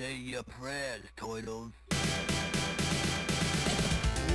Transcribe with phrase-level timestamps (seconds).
[0.00, 1.72] Say your prayers, Turtles.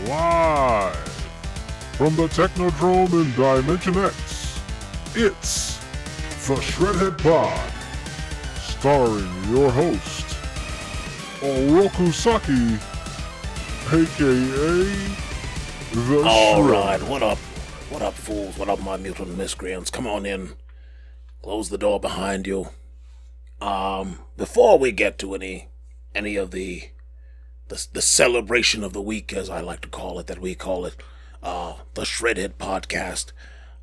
[0.07, 0.95] Live
[1.97, 4.59] from the Technodrome in Dimension X,
[5.15, 5.77] it's
[6.47, 7.73] the Shredhead Pod,
[8.61, 10.37] starring your host,
[11.41, 12.75] Oroku Saki,
[13.87, 14.85] aka
[15.93, 16.69] the All Shred.
[16.69, 17.39] right, what up?
[17.89, 18.55] What up, fools?
[18.59, 19.89] What up, my mutant miscreants?
[19.89, 20.51] Come on in.
[21.41, 22.67] Close the door behind you.
[23.61, 25.69] Um, before we get to any
[26.13, 26.89] any of the
[27.67, 30.85] the, the celebration of the week, as I like to call it, that we call
[30.85, 30.95] it,
[31.41, 33.31] uh, the Shredhead Podcast.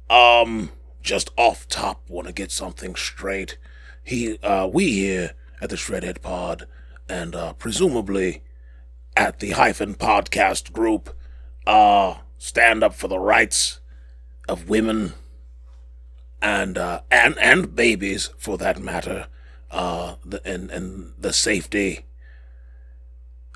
[0.08, 0.70] Um,
[1.02, 3.58] just off top, want to get something straight.
[4.04, 6.66] He, uh, we here at the Shredhead Pod,
[7.08, 8.42] and uh, presumably
[9.16, 11.16] at the Hyphen Podcast Group,
[11.66, 13.80] uh, stand up for the rights
[14.48, 15.14] of women
[16.40, 19.26] and uh, and and babies, for that matter,
[19.72, 22.04] uh, the, and and the safety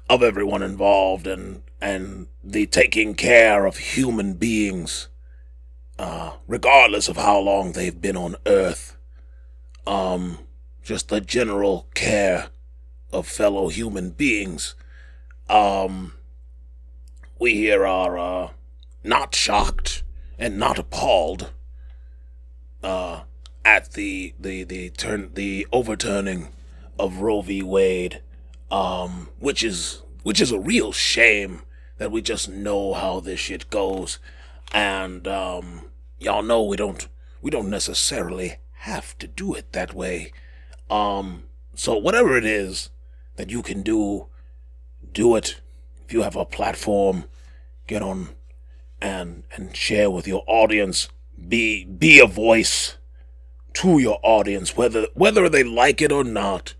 [0.08, 5.08] of everyone involved, and and the taking care of human beings,
[5.98, 8.96] uh, regardless of how long they've been on Earth.
[9.86, 10.38] Um,
[10.82, 12.48] just the general care
[13.12, 14.74] of fellow human beings.
[15.48, 16.14] Um,
[17.38, 18.50] we here are uh,
[19.04, 20.02] not shocked
[20.38, 21.52] and not appalled
[22.82, 23.22] uh,
[23.66, 26.48] at the the the turn the overturning
[27.00, 27.64] of Roe v.
[27.64, 28.22] Wade,
[28.70, 31.62] um, which is which is a real shame
[31.98, 34.20] that we just know how this shit goes,
[34.72, 37.08] and um, y'all know we don't
[37.42, 40.32] we don't necessarily have to do it that way.
[40.88, 41.42] Um,
[41.74, 42.90] so whatever it is
[43.34, 44.28] that you can do,
[45.12, 45.60] do it.
[46.04, 47.24] If you have a platform,
[47.88, 48.28] get on
[49.02, 51.08] and and share with your audience.
[51.48, 52.95] Be be a voice
[53.76, 56.74] to your audience, whether whether they like it or not.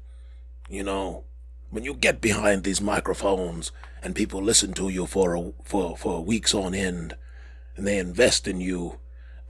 [0.69, 1.25] You know,
[1.69, 3.71] when you get behind these microphones
[4.03, 7.15] and people listen to you for a, for for weeks on end,
[7.77, 8.99] and they invest in you,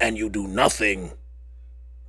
[0.00, 1.12] and you do nothing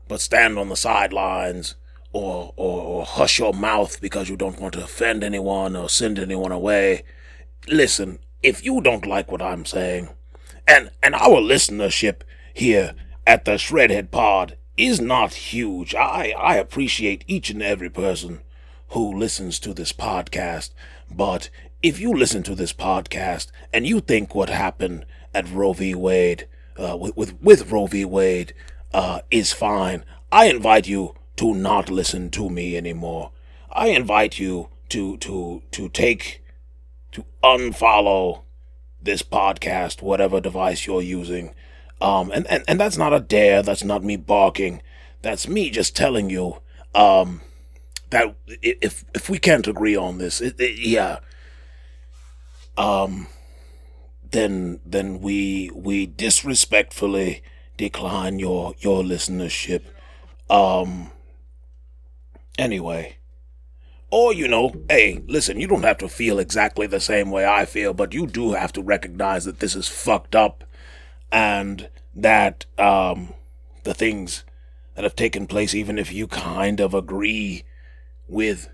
[0.07, 1.75] but stand on the sidelines
[2.13, 6.17] or, or or hush your mouth because you don't want to offend anyone or send
[6.17, 7.03] anyone away.
[7.67, 10.09] Listen, if you don't like what I'm saying,
[10.67, 12.21] and and our listenership
[12.55, 12.95] here
[13.27, 15.95] at the Shredhead Pod is not huge.
[15.95, 18.41] I I appreciate each and every person
[18.89, 20.71] who listens to this podcast,
[21.11, 21.49] but
[21.83, 25.93] if you listen to this podcast and you think what happened at Roe v.
[25.93, 28.05] Wade, uh, with, with with Roe v.
[28.05, 28.53] Wade,
[28.93, 33.31] uh, is fine, I invite you to not listen to me anymore.
[33.71, 36.43] I invite you to to to take
[37.11, 38.43] to unfollow
[39.01, 41.53] this podcast, whatever device you're using.
[42.01, 44.81] Um, and, and, and that's not a dare, that's not me barking.
[45.21, 46.61] That's me just telling you,
[46.93, 47.41] um,
[48.11, 51.19] that if, if we can't agree on this, it, it- yeah,
[52.77, 53.27] um,
[54.31, 57.41] then, then we, we disrespectfully
[57.77, 59.83] decline your, your listenership.
[60.49, 61.11] Um,
[62.57, 63.17] anyway.
[64.11, 67.65] Or, you know, hey, listen, you don't have to feel exactly the same way I
[67.65, 70.63] feel, but you do have to recognize that this is fucked up
[71.31, 73.33] and that um,
[73.83, 74.43] the things
[74.95, 77.63] that have taken place, even if you kind of agree
[78.27, 78.69] with,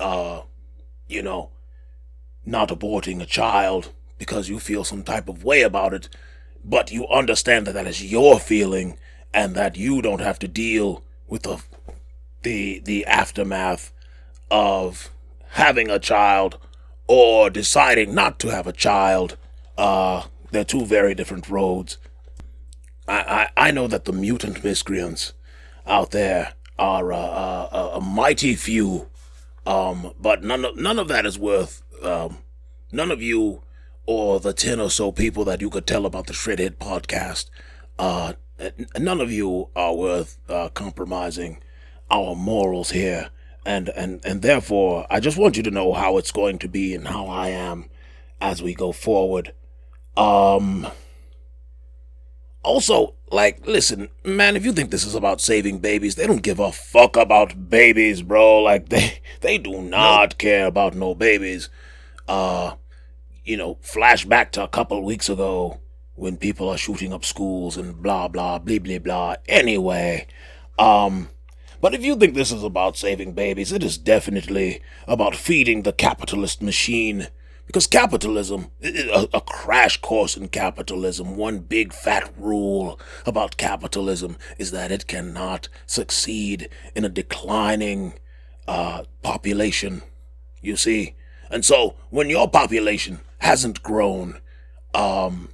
[0.00, 0.42] uh,
[1.06, 1.50] you know,
[2.44, 6.08] not aborting a child because you feel some type of way about it,
[6.64, 8.98] but you understand that that is your feeling
[9.32, 11.62] and that you don't have to deal with the
[12.42, 13.92] the the aftermath
[14.50, 15.10] of
[15.50, 16.58] having a child
[17.06, 19.36] or deciding not to have a child.
[19.76, 21.98] Uh, they're two very different roads.
[23.08, 25.32] I, I, I know that the mutant miscreants
[25.86, 29.08] out there are a, a mighty few,
[29.66, 31.82] um, but none of, none of that is worth.
[32.02, 32.38] Um,
[32.92, 33.62] none of you
[34.06, 37.50] or the 10 or so people that you could tell about the Shredhead podcast,
[37.98, 38.34] uh,
[38.98, 41.62] none of you are worth uh, compromising
[42.10, 43.30] our morals here.
[43.64, 46.94] And, and, and therefore, I just want you to know how it's going to be
[46.94, 47.88] and how I am
[48.40, 49.54] as we go forward.
[50.16, 50.86] Um,
[52.62, 56.60] also, like, listen, man, if you think this is about saving babies, they don't give
[56.60, 58.60] a fuck about babies, bro.
[58.60, 61.68] Like, they, they do not care about no babies.
[62.28, 62.74] Uh,
[63.44, 65.80] you know, flash back to a couple weeks ago
[66.14, 69.34] when people are shooting up schools and blah, blah, blah, blah, blah.
[69.48, 70.26] Anyway,
[70.78, 71.28] um,
[71.80, 75.92] but if you think this is about saving babies, it is definitely about feeding the
[75.92, 77.28] capitalist machine.
[77.72, 84.92] Because capitalism, a crash course in capitalism, one big fat rule about capitalism is that
[84.92, 88.12] it cannot succeed in a declining
[88.68, 90.02] uh, population.
[90.60, 91.14] You see?
[91.50, 94.42] And so when your population hasn't grown,
[94.92, 95.48] um,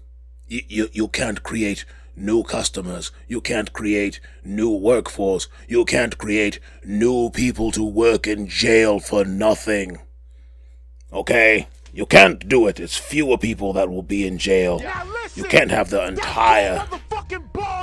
[0.48, 1.84] you, you can't create
[2.16, 3.12] new customers.
[3.28, 5.46] You can't create new workforce.
[5.68, 9.98] You can't create new people to work in jail for nothing.
[11.12, 11.68] Okay?
[11.98, 12.78] You can't do it.
[12.78, 14.80] It's fewer people that will be in jail.
[15.34, 16.86] You can't have the entire.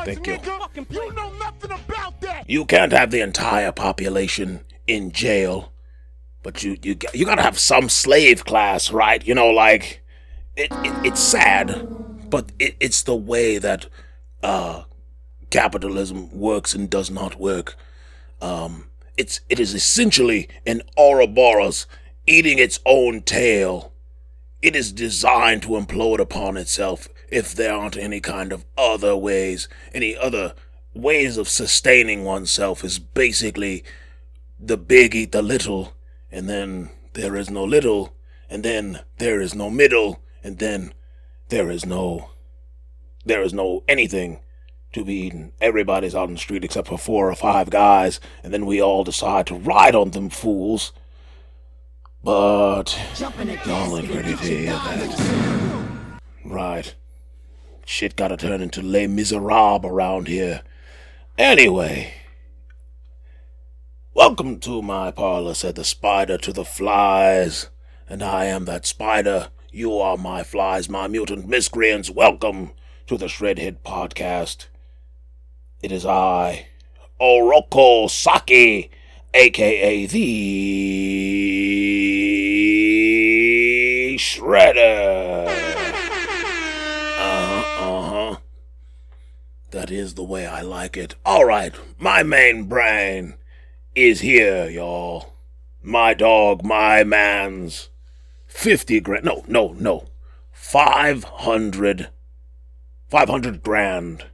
[0.06, 0.38] Thank you.
[0.90, 2.50] You know nothing about that.
[2.50, 5.74] You can't have the entire population in jail.
[6.44, 9.22] But you you got- you gotta have some slave class, right?
[9.28, 10.02] You know, like
[10.56, 11.86] it, it it's sad,
[12.30, 13.88] but it, it's the way that
[14.42, 14.84] uh
[15.50, 17.76] capitalism works and does not work.
[18.42, 18.88] Um,
[19.18, 21.86] it's it is essentially an Ouroboros
[22.26, 23.92] eating its own tail.
[24.62, 29.68] It is designed to implode upon itself if there aren't any kind of other ways,
[29.94, 30.54] any other
[30.94, 33.84] ways of sustaining oneself is basically
[34.60, 35.94] the big eat the little,
[36.32, 38.16] and then there is no little,
[38.50, 40.94] and then there is no middle, and then
[41.50, 42.30] there is no
[43.26, 44.40] there is no anything
[44.94, 45.52] to be eaten.
[45.60, 49.04] Everybody's out on the street except for four or five guys, and then we all
[49.04, 50.94] decide to ride on them fools.
[52.26, 56.20] But y'all ain't ready to hear that.
[56.44, 56.96] Right.
[57.86, 60.64] Shit gotta turn into Les Miserables around here.
[61.38, 62.16] Anyway.
[64.16, 67.70] Welcome to my parlor, said the spider to the flies.
[68.10, 69.50] And I am that spider.
[69.72, 72.10] You are my flies, my mutant miscreants.
[72.10, 72.72] Welcome
[73.06, 74.66] to the Shredhead Podcast.
[75.84, 76.70] It is I,
[77.22, 78.90] Oroku Saki,
[79.36, 80.26] aka the
[84.18, 85.48] Shredder.
[87.18, 88.38] Uh huh, uh.
[89.72, 91.16] That is the way I like it.
[91.26, 93.36] Alright, my main brain
[93.94, 95.34] is here, y'all.
[95.84, 97.90] My dog, my man's.
[98.48, 99.26] 50 grand.
[99.26, 100.06] No, no, no.
[100.54, 102.10] 500.
[103.10, 104.26] 500 grand.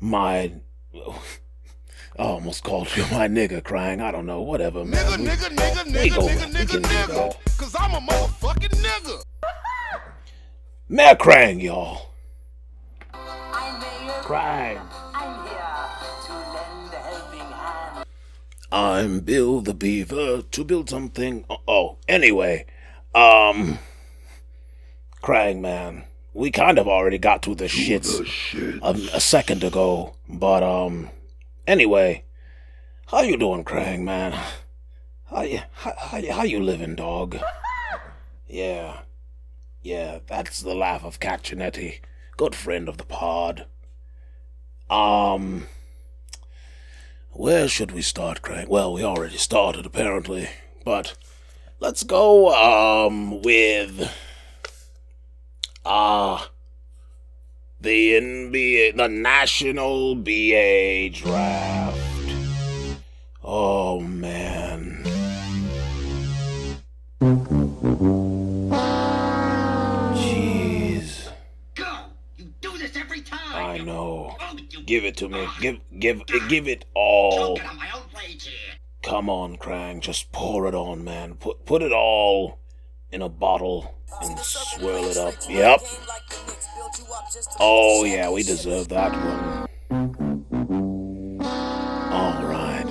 [0.00, 0.54] My.
[2.20, 4.02] I almost called you my nigga crying.
[4.02, 4.42] I don't know.
[4.42, 5.02] Whatever, man.
[5.06, 7.56] Nigga, We- nigga, nigga, nigga, go- nigga, nigga, nigga.
[7.56, 9.22] Cause I'm a motherfucking nigga.
[10.86, 12.10] Mayor Krang, y'all.
[14.20, 14.80] Krang.
[15.14, 15.56] I'm here
[16.26, 18.04] to lend a helping hand.
[18.70, 21.46] I'm Bill the Beaver to build something.
[21.66, 22.66] Oh, anyway,
[23.14, 23.78] um,
[25.22, 28.20] Krang man, we kind of already got to the shits
[28.82, 31.08] a, a second ago, but um,
[31.66, 32.24] anyway,
[33.06, 34.32] how you doing, Krang man?
[35.28, 37.38] How you how, how, you- how you living, dog?
[38.52, 39.02] Yeah,
[39.80, 41.52] yeah, that's the laugh of Cat
[42.36, 43.66] good friend of the pod.
[44.90, 45.68] Um.
[47.30, 48.66] Where should we start, Craig?
[48.68, 50.48] Well, we already started, apparently.
[50.84, 51.16] But
[51.78, 54.10] let's go, um, with.
[55.84, 56.50] Ah.
[57.80, 61.98] The NBA, the National BA Draft.
[63.42, 65.02] Oh, man.
[70.14, 71.28] Jeez.
[71.74, 71.84] Go!
[72.36, 73.38] You do this every time!
[73.54, 74.36] I know.
[74.84, 75.48] Give it to me.
[75.60, 77.56] Give, give, give it all.
[77.56, 78.74] Choking on my own rage here.
[79.02, 81.34] Come on, Krang, just pour it on, man.
[81.34, 82.58] Put put it all
[83.10, 85.34] in a bottle and swirl it up.
[85.48, 85.82] Yep.
[87.58, 89.66] Oh yeah, we deserve that one.
[91.40, 92.86] All right.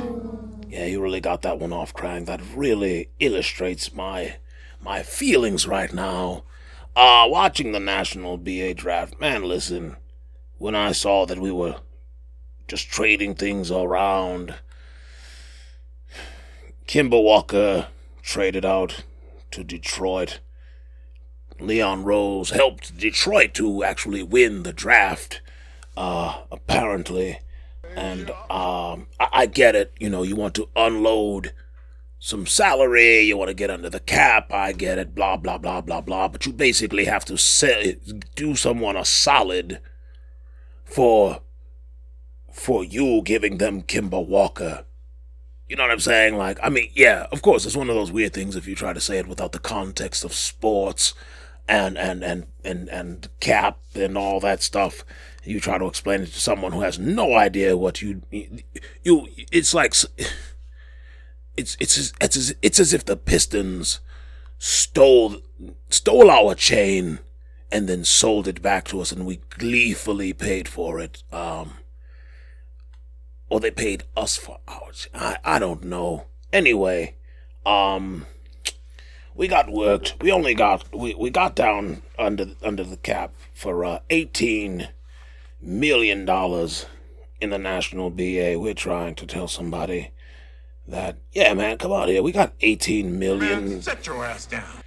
[0.68, 2.26] Yeah, you really got that one off, Krang.
[2.26, 4.36] That really illustrates my
[4.82, 6.44] my feelings right now.
[6.96, 9.98] Uh watching the National BA draft, man, listen.
[10.58, 11.78] When I saw that we were
[12.68, 14.56] just trading things around,
[16.88, 17.88] Kemba Walker
[18.22, 19.04] traded out
[19.52, 20.40] to Detroit.
[21.62, 25.42] Leon Rose helped Detroit to actually win the draft,
[25.98, 27.39] uh, apparently.
[27.96, 29.94] And um, I-, I get it.
[30.00, 31.54] You know, you want to unload
[32.20, 34.54] some salary, you want to get under the cap.
[34.54, 35.16] I get it.
[35.16, 36.28] Blah blah blah blah blah.
[36.28, 37.98] But you basically have to say,
[38.36, 39.80] do someone a solid
[40.84, 41.42] for
[42.51, 44.86] for you giving them Kemba Walker.
[45.68, 46.36] You know what I'm saying?
[46.36, 48.92] Like, I mean, yeah, of course, it's one of those weird things if you try
[48.92, 51.13] to say it without the context of sports
[51.70, 55.06] and and and and and cap and all that stuff.
[55.46, 58.24] You try to explain it to someone who has no idea what you
[59.04, 59.28] you.
[59.52, 59.94] It's like
[61.56, 64.00] it's it's it's as, it's as if the Pistons
[64.58, 65.38] stole
[65.90, 67.20] stole our chain
[67.72, 71.24] and then sold it back to us, and we gleefully paid for it.
[71.32, 71.74] Um,
[73.48, 75.08] or they paid us for ours.
[75.14, 76.26] I I don't know.
[76.52, 77.16] Anyway,
[77.64, 78.26] um,
[79.39, 80.15] we got worked.
[80.22, 84.89] We only got we, we got down under under the cap for uh, eighteen
[85.62, 86.86] million dollars
[87.39, 88.60] in the national BA.
[88.60, 90.12] We're trying to tell somebody
[90.86, 92.22] that yeah, man, come on here.
[92.22, 93.81] We got eighteen million.
[93.81, 94.84] Set your ass down.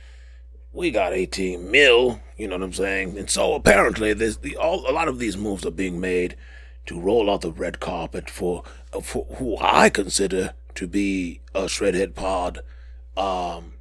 [0.71, 2.21] We got eighteen mil.
[2.37, 3.17] You know what I'm saying?
[3.17, 6.37] And so apparently, there's the all a lot of these moves are being made
[6.85, 8.65] to roll out the red carpet for
[9.03, 12.59] for who I consider to be a shredhead pod.
[13.17, 13.73] Um,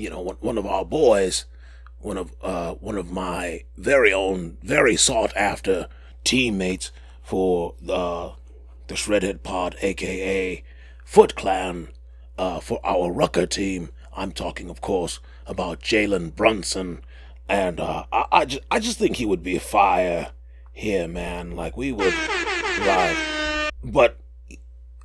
[0.00, 1.44] you know, one, of our boys,
[1.98, 5.88] one of uh, one of my very own, very sought after
[6.24, 6.90] teammates
[7.22, 8.32] for the
[8.86, 10.64] the Shredhead Pod, aka
[11.04, 11.88] Foot Clan,
[12.38, 13.90] uh, for our Rucker team.
[14.16, 17.02] I'm talking, of course, about Jalen Brunson,
[17.48, 20.32] and uh, I I just, I just think he would be a fire
[20.72, 21.54] here, man.
[21.54, 22.14] Like we would,
[22.80, 23.70] right?
[23.84, 24.18] But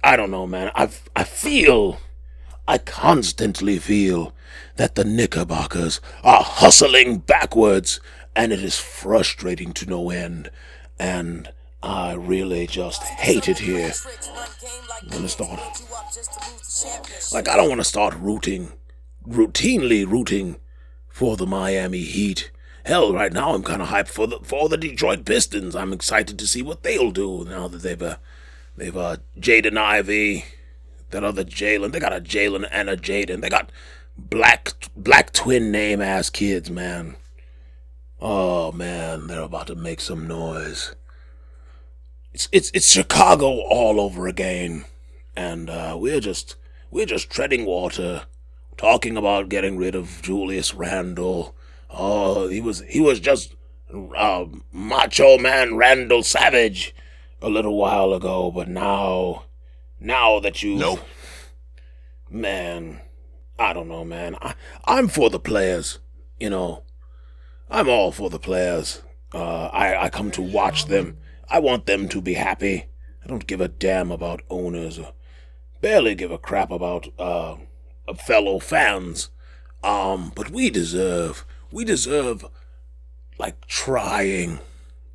[0.01, 0.71] I don't know, man.
[0.73, 1.99] I I feel.
[2.67, 4.33] I constantly feel
[4.75, 7.99] that the Knickerbockers are hustling backwards,
[8.35, 10.49] and it is frustrating to no end.
[10.99, 11.51] And
[11.83, 13.91] I really just hate it here.
[15.01, 15.59] I'm gonna start.
[17.31, 18.71] Like, I don't want to start rooting,
[19.27, 20.57] routinely rooting
[21.07, 22.51] for the Miami Heat.
[22.85, 25.75] Hell, right now I'm kind of hyped for the for the Detroit Pistons.
[25.75, 28.17] I'm excited to see what they'll do now that they've uh,
[28.75, 30.45] they've uh, Jaden Ivey,
[31.15, 31.93] that other Jalen.
[31.93, 33.39] They got a Jalen and a Jaden.
[33.39, 33.71] They got
[34.17, 37.15] black black twin name ass kids, man.
[38.19, 40.93] Oh man, they're about to make some noise.
[42.33, 44.83] It's it's it's Chicago all over again,
[45.37, 46.57] and uh, we're just
[46.91, 48.23] we're just treading water,
[48.75, 51.55] talking about getting rid of Julius Randle.
[51.89, 53.55] Oh, he was he was just
[54.17, 56.93] uh, Macho Man Randall Savage
[57.41, 59.43] a little while ago, but now
[60.05, 60.99] now that you Nope.
[62.29, 63.01] man,
[63.57, 64.35] I don't know, man.
[64.41, 64.53] I
[64.85, 65.99] I'm for the players,
[66.39, 66.83] you know.
[67.69, 69.01] I'm all for the players.
[69.33, 71.17] Uh, I I come to watch them.
[71.49, 72.85] I want them to be happy.
[73.23, 74.99] I don't give a damn about owners.
[74.99, 75.13] Or
[75.81, 77.55] barely give a crap about uh
[78.15, 79.29] fellow fans.
[79.83, 82.45] Um, but we deserve we deserve
[83.39, 84.59] like trying.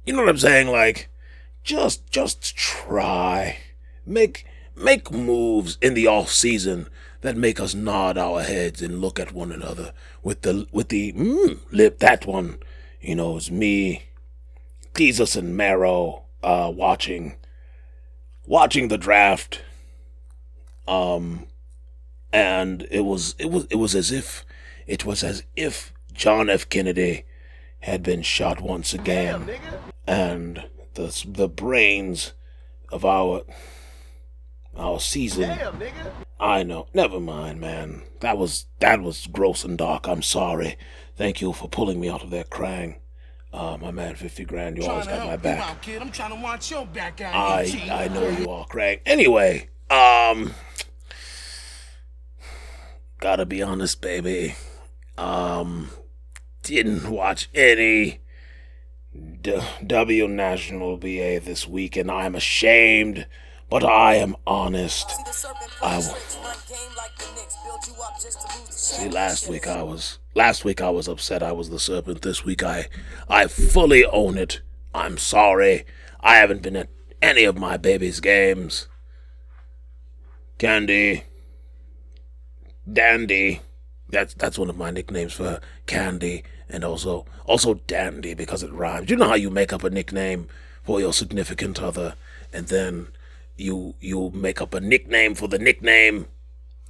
[0.05, 0.69] You know what I'm saying?
[0.69, 1.09] Like
[1.63, 3.59] just just try.
[4.05, 4.45] Make
[4.77, 6.89] make moves in the off season
[7.21, 11.13] that make us nod our heads and look at one another with the with the
[11.13, 11.99] mm, lip.
[11.99, 12.59] That one,
[13.01, 14.05] you know, is me,
[14.95, 17.37] Jesus and Marrow, uh, watching
[18.47, 19.63] watching the draft.
[20.89, 21.47] Um,
[22.33, 24.45] and it was it was it was as if
[24.87, 26.69] it was as if John F.
[26.69, 27.25] Kennedy
[27.81, 29.51] had been shot once again,
[30.07, 32.33] and the the brains
[32.91, 33.43] of our
[34.81, 35.57] our season.
[36.41, 36.87] I know.
[36.95, 38.03] Never mind, man.
[38.21, 40.09] That was that was gross and dark.
[40.09, 40.77] I'm sorry.
[41.17, 42.97] Thank you for pulling me out of that Krang.
[43.53, 44.79] Uh, my man, fifty grand.
[44.79, 45.61] You always got my back.
[45.61, 46.01] out, kid.
[46.01, 47.35] I'm trying to watch your back out.
[47.35, 47.89] I.
[47.91, 49.03] I know you are, Craig.
[49.05, 50.55] Anyway, um,
[53.19, 54.55] gotta be honest, baby.
[55.19, 55.91] Um,
[56.63, 58.21] didn't watch any
[59.43, 63.27] D- W National BA this week, and I'm ashamed,
[63.71, 65.11] but I am honest.
[65.81, 66.01] I
[68.69, 72.23] See, last week I was last week I was upset I was the serpent.
[72.23, 72.89] This week I
[73.29, 74.61] I fully own it.
[74.93, 75.87] I'm sorry.
[76.21, 76.89] I haven't been at
[77.23, 78.89] any of my baby's games.
[80.59, 81.25] Candy.
[82.93, 83.63] Dandy.
[84.09, 85.61] That's that's one of my nicknames for her.
[85.87, 89.09] Candy and also also Dandy because it rhymes.
[89.09, 90.49] You know how you make up a nickname
[90.83, 92.15] for your significant other
[92.53, 93.07] and then
[93.61, 96.17] you you make up a nickname for the nickname.
[96.17, 96.21] You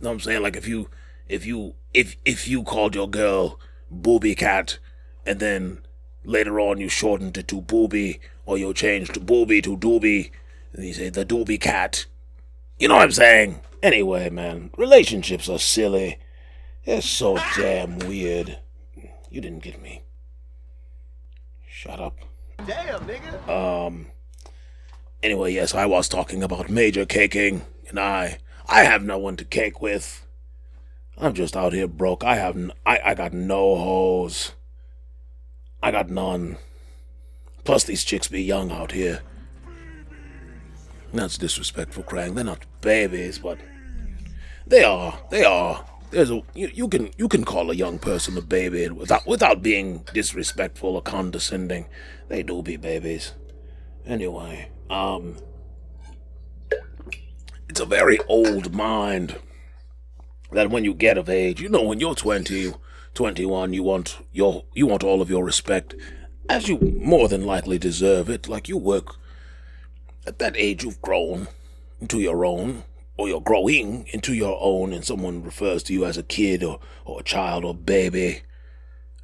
[0.05, 0.43] know what I'm saying?
[0.43, 0.89] Like if you
[1.29, 3.59] if you if if you called your girl
[3.91, 4.79] Booby Cat
[5.27, 5.81] and then
[6.25, 10.31] later on you shortened it to Booby or you changed Booby to Doobie
[10.73, 12.07] and you say the Doobie Cat.
[12.79, 13.61] You know what I'm saying?
[13.83, 16.19] Anyway, man, relationships are silly.
[16.85, 18.59] They're so damn weird.
[19.31, 20.03] You didn't get me.
[21.69, 22.19] Shut up.
[22.67, 23.49] Damn, nigga.
[23.49, 24.07] Um.
[25.23, 29.45] Anyway, yes, I was talking about major caking, and I, I have no one to
[29.45, 30.27] cake with.
[31.19, 32.25] I'm just out here broke.
[32.25, 34.53] I have, n- I, I got no hoes.
[35.83, 36.57] I got none.
[37.65, 39.21] Plus, these chicks be young out here.
[41.13, 42.35] That's disrespectful, Krang.
[42.35, 43.59] They're not babies, but
[44.67, 45.19] they are.
[45.31, 45.85] They are.
[46.11, 49.63] There's a you, you can you can call a young person a baby without without
[49.63, 51.87] being disrespectful or condescending.
[52.29, 53.35] They do be babies.
[54.07, 55.37] Anyway, um
[57.69, 59.37] it's a very old mind.
[60.53, 62.73] that when you get of age, you know, when you're 20,
[63.15, 65.95] 21, you want your you want all of your respect,
[66.49, 68.49] as you more than likely deserve it.
[68.49, 69.15] Like you work
[70.27, 71.49] at that age, you've grown
[72.01, 72.83] into your own,
[73.17, 76.81] or you're growing into your own, and someone refers to you as a kid or
[77.05, 78.43] or a child or baby,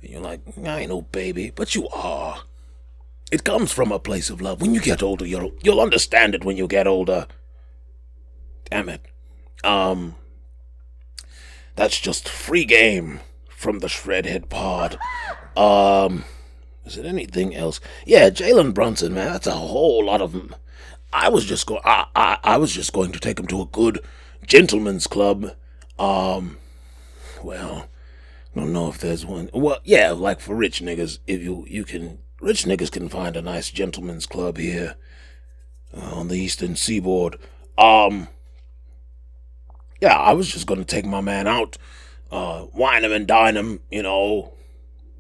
[0.01, 2.43] and you're like, I ain't no baby, but you are.
[3.31, 4.61] It comes from a place of love.
[4.61, 7.27] When you get older, you'll you'll understand it when you get older.
[8.71, 9.05] Damn it.
[9.65, 10.15] Um
[11.75, 14.99] that's just free game from the Shredhead Pod.
[15.57, 16.25] Um
[16.85, 17.81] is it anything else?
[18.07, 20.55] Yeah, Jalen Brunson, man, that's a whole lot of them.
[21.13, 23.67] I was just going I, I I was just going to take him to a
[23.67, 24.01] good
[24.47, 25.51] gentleman's club.
[25.99, 26.59] Um
[27.43, 27.89] well,
[28.55, 29.51] I don't know if there's one.
[29.53, 33.43] Well, yeah, like for rich niggas, if you you can rich niggas can find a
[33.43, 34.97] nice gentleman's club here
[35.97, 37.39] uh, on the eastern seaboard.
[37.79, 38.29] Um,
[40.01, 41.79] yeah, I was just gonna take my man out,
[42.31, 44.53] uh, wine him and dine him, you know,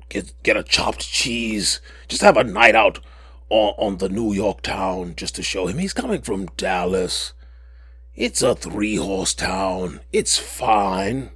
[0.08, 3.00] get get a chopped cheese, just have a night out
[3.48, 7.32] on, on the New York town just to show him he's coming from Dallas.
[8.14, 10.00] It's a three horse town.
[10.10, 11.30] It's fine,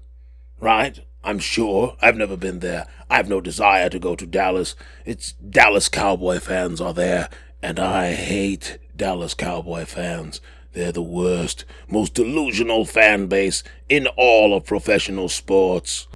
[0.60, 1.00] right?
[1.22, 1.96] I'm sure.
[2.00, 2.86] I've never been there.
[3.10, 4.74] I have no desire to go to Dallas.
[5.04, 7.28] It's Dallas Cowboy fans are there,
[7.62, 10.40] and I hate Dallas Cowboy fans.
[10.72, 16.06] They're the worst, most delusional fan base in all of professional sports.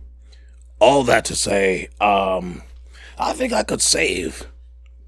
[0.78, 2.62] All that to say, um,
[3.18, 4.46] I think I could save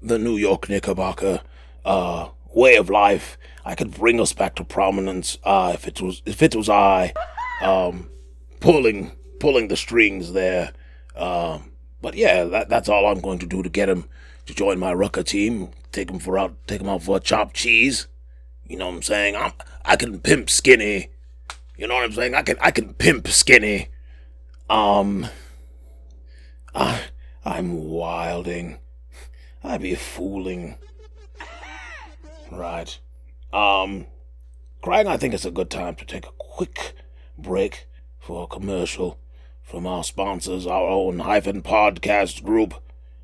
[0.01, 1.41] the New York Knickerbocker
[1.85, 3.37] uh, way of life.
[3.65, 7.13] I could bring us back to prominence uh, if it was if it was I
[7.61, 8.09] um,
[8.59, 10.73] pulling pulling the strings there.
[11.15, 14.05] Um, but yeah, that, that's all I'm going to do to get him
[14.45, 15.69] to join my Rucker team.
[15.91, 18.07] Take him for out, take him out for a chopped cheese.
[18.67, 19.35] You know what I'm saying?
[19.35, 19.53] I'm,
[19.85, 21.09] I can pimp Skinny.
[21.77, 22.35] You know what I'm saying?
[22.35, 23.89] I can I can pimp Skinny.
[24.69, 25.27] Um,
[26.75, 27.01] I
[27.45, 28.79] I'm wilding.
[29.63, 30.75] I be fooling.
[32.51, 32.99] Right.
[33.53, 34.07] Um,
[34.81, 36.93] Craig, I think it's a good time to take a quick
[37.37, 37.87] break
[38.19, 39.19] for a commercial
[39.67, 42.73] from our sponsors, our own hyphen podcast group.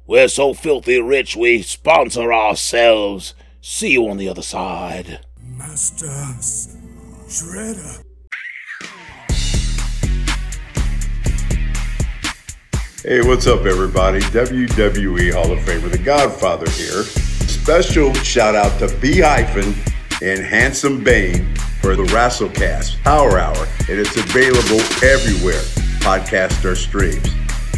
[0.06, 3.34] We're so filthy rich we sponsor ourselves.
[3.62, 5.22] See you on the other side.
[5.42, 6.08] Master
[7.28, 8.04] Shredder.
[13.04, 14.20] Hey, what's up, everybody?
[14.20, 17.04] WWE Hall of Famer, The Godfather here.
[17.04, 19.74] Special shout out to B Hyphen
[20.22, 25.62] and Handsome Bane for the Wrestlecast Power Hour, and it's available everywhere
[26.04, 27.30] podcasts or streams.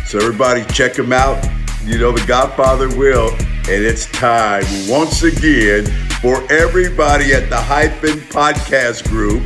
[0.07, 1.43] So, everybody, check them out.
[1.83, 5.85] You know, The Godfather will, and it's time once again
[6.19, 9.43] for everybody at the Hyphen Podcast Group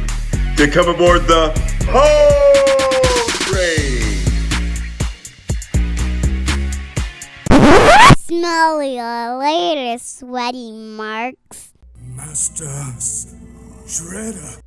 [0.55, 1.51] to come aboard the
[1.89, 3.99] whole train.
[8.17, 11.73] Smell your latest sweaty marks.
[12.15, 12.65] Master
[13.85, 14.61] Shredder.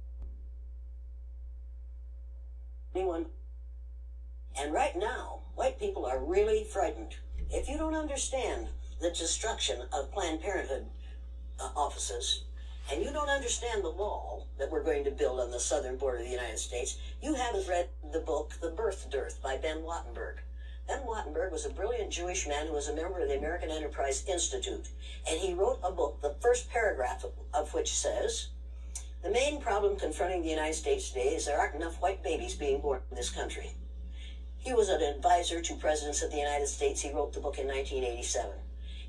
[2.95, 3.27] Anyone?
[4.59, 7.17] And right now, white people are really frightened.
[7.51, 8.69] If you don't understand
[9.01, 10.87] the destruction of Planned Parenthood
[11.59, 12.45] uh, offices,
[12.91, 16.19] and you don't understand the wall that we're going to build on the southern border
[16.19, 20.39] of the United States, you haven't read the book The Birth Dearth by Ben Wattenberg.
[20.89, 24.25] Ben Wattenberg was a brilliant Jewish man who was a member of the American Enterprise
[24.27, 24.89] Institute,
[25.29, 28.49] and he wrote a book, the first paragraph of, of which says,
[29.23, 32.81] the main problem confronting the United States today is there aren't enough white babies being
[32.81, 33.77] born in this country.
[34.65, 37.01] He was an advisor to presidents of the United States.
[37.01, 38.53] He wrote the book in 1987.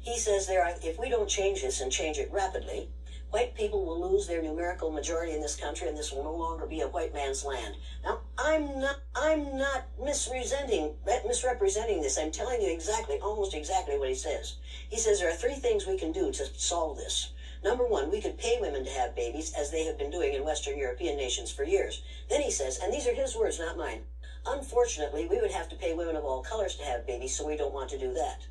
[0.01, 2.89] He says there if we don't change this and change it rapidly,
[3.29, 6.65] white people will lose their numerical majority in this country and this will no longer
[6.65, 7.75] be a white man's land.
[8.03, 12.17] Now, I'm not I'm not misrepresenting misrepresenting this.
[12.17, 14.55] I'm telling you exactly, almost exactly what he says.
[14.89, 17.31] He says there are three things we can do to solve this.
[17.63, 20.43] Number one, we could pay women to have babies, as they have been doing in
[20.43, 22.01] Western European nations for years.
[22.27, 24.01] Then he says, and these are his words, not mine.
[24.45, 27.55] Unfortunately, we would have to pay women of all colors to have babies, so we
[27.55, 28.41] don't want to do that.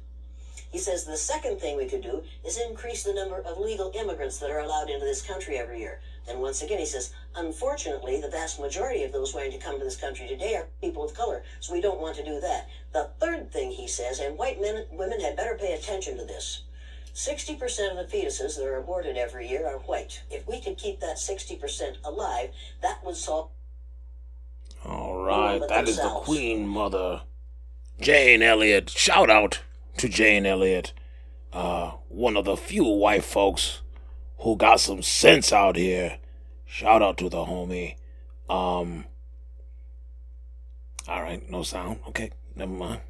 [0.70, 4.38] He says the second thing we could do is increase the number of legal immigrants
[4.38, 6.00] that are allowed into this country every year.
[6.26, 9.85] Then once again, he says, unfortunately, the vast majority of those wanting to come to
[9.85, 12.68] this country today are people of color, so we don't want to do that.
[12.94, 16.62] The third thing he says, and white men, women had better pay attention to this.
[17.14, 20.22] 60% of the fetuses that are aborted every year are white.
[20.31, 22.50] If we could keep that 60% alive,
[22.81, 23.50] that would solve
[24.85, 26.25] All right, but that is the themselves.
[26.27, 27.23] Queen Mother,
[28.01, 28.90] Jane Elliott.
[28.90, 29.61] Shout out
[29.99, 30.92] to Jane Elliott,
[31.53, 33.83] uh, one of the few white folks
[34.38, 36.18] who got some sense out here.
[36.66, 37.97] Shout out to the homie.
[38.49, 39.05] Um,
[41.09, 42.01] All right, no sound.
[42.09, 43.01] Okay, never mind.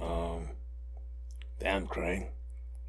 [0.00, 0.48] Um,
[1.60, 2.28] damn, Crane.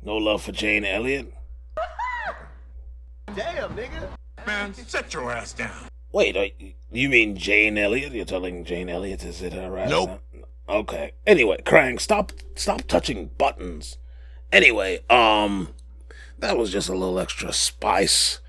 [0.04, 1.34] No love for Jane Elliott.
[3.36, 4.10] Damn, nigga.
[4.46, 5.90] Man, sit your ass down.
[6.12, 6.46] Wait, uh,
[6.92, 8.14] you mean Jane Elliott?
[8.14, 10.22] You're telling Jane Elliott to sit her ass Nope.
[10.70, 11.14] Okay.
[11.26, 13.98] Anyway, Krang, stop, stop touching buttons.
[14.52, 15.74] Anyway, um,
[16.40, 18.40] that was just a little extra spice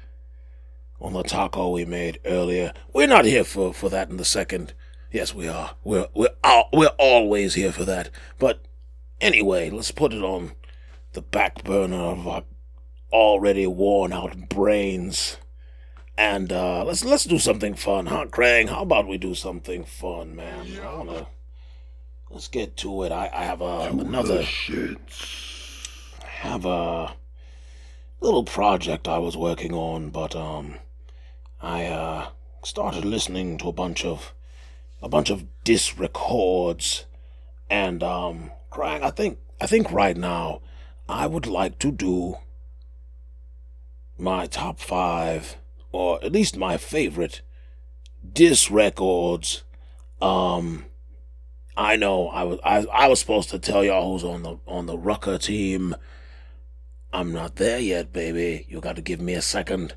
[1.01, 2.73] on the taco we made earlier.
[2.93, 4.75] We're not here for for that in the second.
[5.13, 5.75] Yes, we are.
[5.85, 8.11] We're we're al- we're always here for that.
[8.39, 8.65] But
[9.21, 10.53] anyway, let's put it on
[11.13, 12.45] the back burner of our
[13.13, 15.39] already worn out brains.
[16.19, 18.69] And uh, let's let's do something fun, huh, Krang?
[18.69, 20.67] How about we do something fun, man?
[20.83, 21.29] I wanna
[22.29, 23.13] let's get to it.
[23.13, 24.45] I, I have uh, another
[26.25, 27.15] have a
[28.21, 30.79] little project I was working on, but um,
[31.63, 32.31] I uh
[32.65, 34.35] started listening to a bunch of
[35.01, 37.07] a bunch of disc records,
[37.71, 40.63] and um, Krang, I think I think right now
[41.09, 42.39] I would like to do
[44.19, 45.57] my top five,
[45.99, 47.43] or at least my favorite
[48.33, 49.65] disc records.
[50.23, 50.85] Um,
[51.77, 54.87] I know I was I, I was supposed to tell y'all who's on the on
[54.87, 55.97] the Rucker team.
[57.13, 58.65] I'm not there yet, baby.
[58.69, 59.97] You got to give me a second.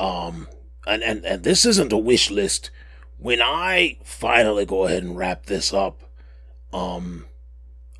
[0.00, 0.48] Um,
[0.84, 2.72] and and and this isn't a wish list.
[3.16, 6.02] When I finally go ahead and wrap this up,
[6.72, 7.26] um,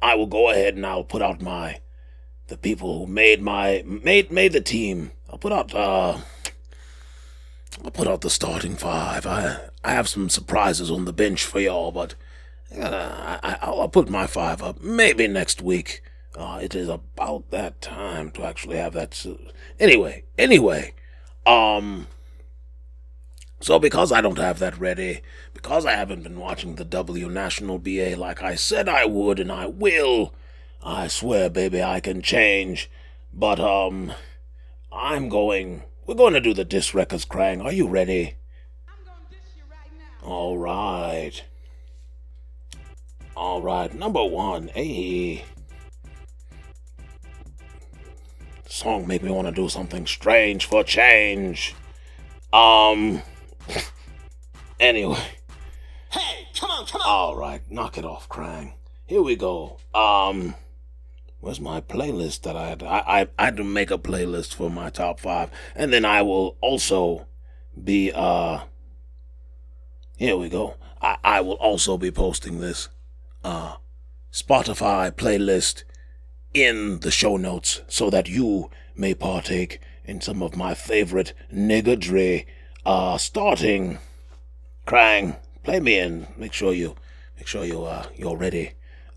[0.03, 1.79] I will go ahead and I'll put out my
[2.49, 5.13] the people who made my made made the team.
[5.31, 6.19] I'll put out uh
[7.85, 9.27] I'll put out the starting five.
[9.27, 12.15] I I have some surprises on the bench for y'all, but
[12.77, 16.03] uh, I, I'll, put my five up maybe next week.
[16.37, 19.13] Uh, it is about that time to actually have that.
[19.13, 19.29] s-
[19.79, 20.93] Anyway, anyway,
[21.47, 22.09] um.
[23.61, 25.23] So because I don't have that ready,
[25.55, 29.51] because I haven't been watching the W National BA like I said I would, and
[29.51, 30.35] I will,
[30.83, 32.91] I swear, baby, I can change.
[33.33, 34.13] But um,
[34.93, 35.83] I'm going.
[36.07, 37.65] We're going to do the disc records, Krang.
[37.65, 38.37] Are you ready?
[38.89, 40.29] I'm going to dish you right now.
[40.29, 41.43] All right.
[43.37, 43.93] All right.
[43.93, 44.69] Number one.
[44.69, 45.45] Hey.
[48.69, 51.75] Song make me want to do something strange for change.
[52.53, 53.23] Um.
[54.79, 55.17] Anyway.
[56.11, 57.07] Hey, come on, come on.
[57.07, 58.75] All right, knock it off, Krang.
[59.07, 59.79] Here we go.
[59.95, 60.55] Um,
[61.47, 62.83] where's my playlist that I had?
[62.83, 66.21] I, I I had to make a playlist for my top five, and then I
[66.23, 67.29] will also
[67.83, 68.65] be uh.
[70.17, 70.75] Here we go.
[71.01, 72.89] I I will also be posting this
[73.45, 73.77] uh
[74.33, 75.85] Spotify playlist
[76.53, 82.47] in the show notes so that you may partake in some of my favorite niggadry.
[82.85, 83.99] Uh, starting
[84.87, 86.27] Krang, play me in.
[86.37, 86.97] Make sure you,
[87.37, 88.73] make sure you uh you're ready.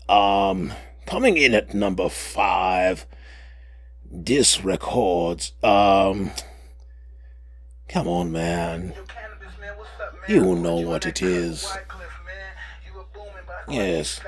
[0.08, 0.72] Um,
[1.06, 3.06] coming in at number five,
[4.22, 5.52] Dis Records.
[5.62, 6.30] Um,
[7.88, 8.94] come on, man.
[10.28, 11.70] You know what it is.
[13.68, 14.20] Yes.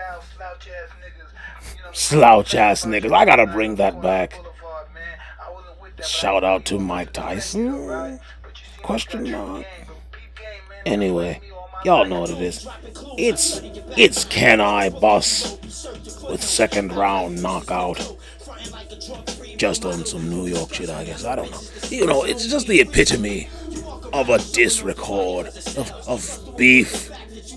[1.92, 3.12] Slouch ass niggas.
[3.12, 4.38] I gotta bring that back.
[6.04, 8.18] Shout out to Mike Tyson?
[8.82, 9.64] Question mark.
[10.84, 11.40] Anyway,
[11.84, 12.66] y'all know what it is.
[13.18, 13.60] It's
[13.96, 15.60] it's Canibus
[16.28, 18.16] with second round knockout.
[19.56, 21.24] Just on some New York shit, I guess.
[21.24, 21.60] I don't know.
[21.88, 23.48] You know, it's just the epitome
[24.12, 27.10] of a diss record of, of beef.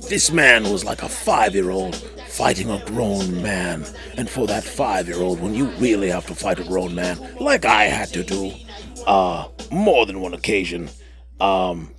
[0.10, 1.96] This man was like a five year old
[2.36, 3.86] fighting a grown man.
[4.18, 7.18] And for that five year old, when you really have to fight a grown man,
[7.40, 8.52] like I had to do,
[9.08, 10.90] uh, more than one occasion,
[11.40, 11.95] um,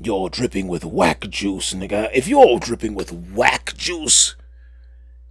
[0.00, 2.10] you're dripping with whack juice, nigga.
[2.12, 4.36] If you're dripping with whack juice,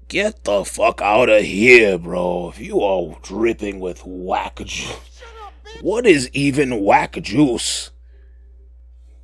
[0.08, 2.50] get the fuck out of here, bro.
[2.50, 5.22] If you are dripping with whack juice,
[5.82, 7.92] what is even whack juice?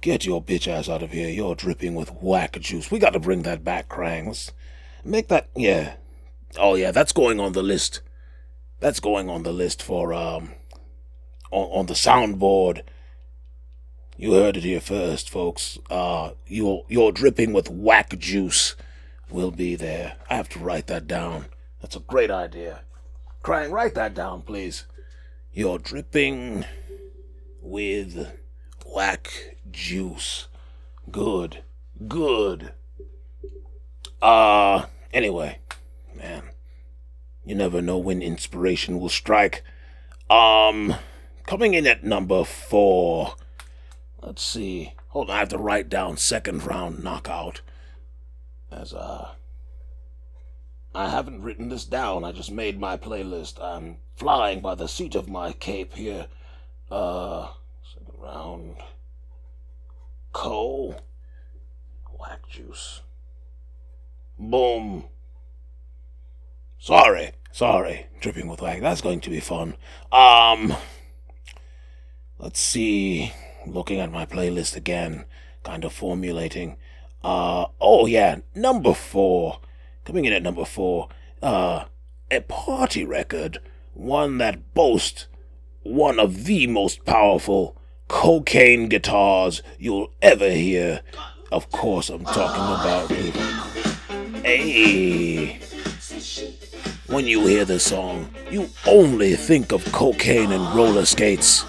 [0.01, 1.29] Get your bitch ass out of here.
[1.29, 2.89] You're dripping with whack juice.
[2.89, 4.27] We got to bring that back, Krang.
[4.27, 4.51] Let's
[5.03, 5.49] make that.
[5.55, 5.95] Yeah.
[6.57, 8.01] Oh yeah, that's going on the list.
[8.79, 10.53] That's going on the list for um
[11.51, 12.81] on, on the soundboard.
[14.17, 15.79] You heard it here first, folks.
[15.89, 18.75] Uh, you're you're dripping with whack juice.
[19.29, 20.17] We'll be there.
[20.29, 21.45] I have to write that down.
[21.81, 22.81] That's a great idea.
[23.43, 24.85] Krang, write that down, please.
[25.53, 26.65] You're dripping
[27.61, 28.31] with
[28.85, 30.47] whack juice.
[31.09, 31.63] Good.
[32.07, 32.73] Good.
[34.21, 35.59] Uh, anyway,
[36.15, 36.43] man,
[37.43, 39.63] you never know when inspiration will strike.
[40.29, 40.95] Um,
[41.47, 43.35] coming in at number four.
[44.21, 44.93] Let's see.
[45.09, 47.61] Hold on, I have to write down second round knockout.
[48.71, 49.31] as uh
[50.93, 52.25] I haven't written this down.
[52.25, 53.61] I just made my playlist.
[53.63, 56.27] I'm flying by the seat of my cape here.
[56.89, 57.47] Uh,
[57.81, 58.75] second round.
[60.33, 60.95] Coal.
[62.19, 63.01] Whack juice.
[64.37, 65.05] Boom.
[66.77, 68.07] Sorry, sorry.
[68.19, 68.81] Dripping with whack.
[68.81, 69.77] That's going to be fun.
[70.11, 70.75] Um,
[72.37, 73.31] let's see.
[73.65, 75.25] Looking at my playlist again,
[75.63, 76.77] kind of formulating.
[77.23, 79.59] Uh, oh yeah, number four.
[80.03, 81.09] Coming in at number four,
[81.43, 81.85] uh,
[82.31, 83.59] a party record,
[83.93, 85.27] one that boasts
[85.83, 91.01] one of the most powerful cocaine guitars you'll ever hear.
[91.51, 93.11] Of course, I'm talking about.
[94.43, 95.59] Hey!
[97.07, 101.65] When you hear this song, you only think of cocaine and roller skates.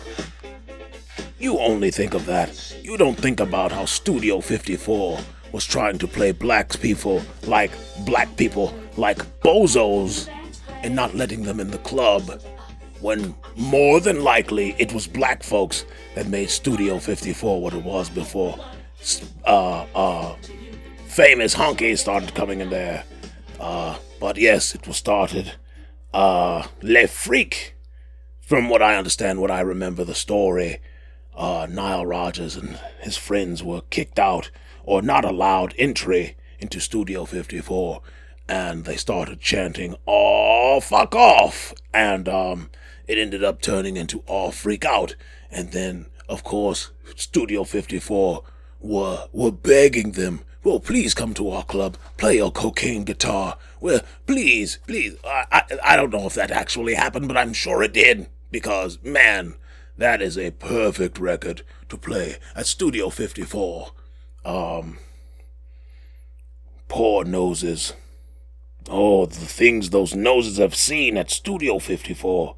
[1.42, 2.72] You only think of that.
[2.84, 5.18] You don't think about how Studio 54
[5.50, 7.72] was trying to play black people like
[8.06, 10.28] black people like bozos
[10.84, 12.40] and not letting them in the club
[13.00, 18.08] when more than likely it was black folks that made Studio 54 what it was
[18.08, 18.56] before
[19.44, 20.36] uh uh
[21.08, 23.02] famous honkies started coming in there.
[23.58, 25.54] Uh but yes, it was started
[26.14, 27.74] uh Le Freak
[28.40, 30.78] from what I understand, what I remember the story,
[31.34, 34.50] uh Nile and his friends were kicked out
[34.84, 38.00] or not allowed entry into Studio 54,
[38.48, 42.70] and they started chanting, "Oh, fuck off!" And um,
[43.06, 45.16] it ended up turning into "Oh, freak out!"
[45.50, 48.42] And then, of course, Studio 54
[48.80, 53.58] were were begging them, "Well, please come to our club, play your cocaine guitar.
[53.80, 57.82] Well, please, please." I, I I don't know if that actually happened, but I'm sure
[57.82, 59.54] it did because man.
[59.96, 63.90] That is a perfect record to play at Studio 54
[64.44, 64.98] um
[66.92, 67.94] poor noses.
[68.90, 72.54] Oh, the things those noses have seen at Studio 54.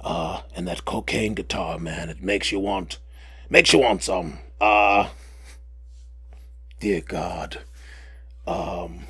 [0.00, 2.98] Uh, and that cocaine guitar, man, it makes you want,
[3.48, 4.40] makes you want some.
[4.60, 5.10] Uh,
[6.80, 7.58] dear God.
[8.48, 9.04] Um,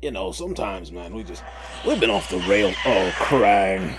[0.00, 1.42] you know, sometimes, man, we just,
[1.84, 2.72] we've been off the rail.
[2.86, 3.96] Oh, crying.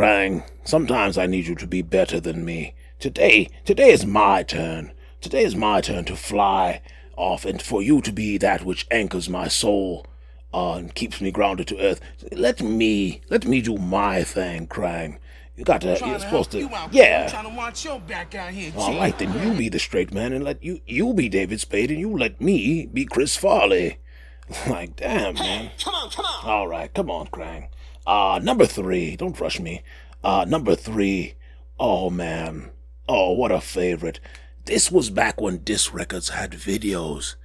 [0.00, 2.72] Krang, sometimes I need you to be better than me.
[2.98, 4.92] Today, today is my turn.
[5.20, 6.80] Today is my turn to fly
[7.18, 10.06] off and for you to be that which anchors my soul
[10.54, 12.00] uh, and keeps me grounded to earth.
[12.32, 15.18] Let me, let me do my thing, Krang.
[15.54, 16.60] You got to, you're supposed to,
[16.92, 17.28] yeah.
[17.28, 20.32] trying to watch your back out here, All right, then you be the straight man
[20.32, 23.98] and let you, you be David Spade and you let me be Chris Farley.
[24.66, 25.72] like, damn, man.
[25.78, 26.50] Come on, come on.
[26.50, 27.68] All right, come on, Krang.
[28.10, 29.82] Uh, number three, don't rush me.
[30.24, 31.34] Uh, number three,
[31.78, 32.72] oh man.
[33.08, 34.18] Oh, what a favorite.
[34.64, 37.36] This was back when disc records had videos.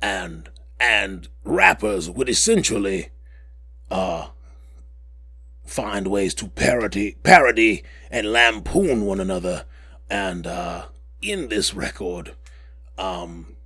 [0.00, 0.48] And,
[0.80, 3.10] and rappers would essentially,
[3.90, 4.28] uh,
[5.66, 9.66] find ways to parody, parody and lampoon one another.
[10.08, 10.86] And, uh,
[11.20, 12.34] in this record,
[12.96, 13.56] um,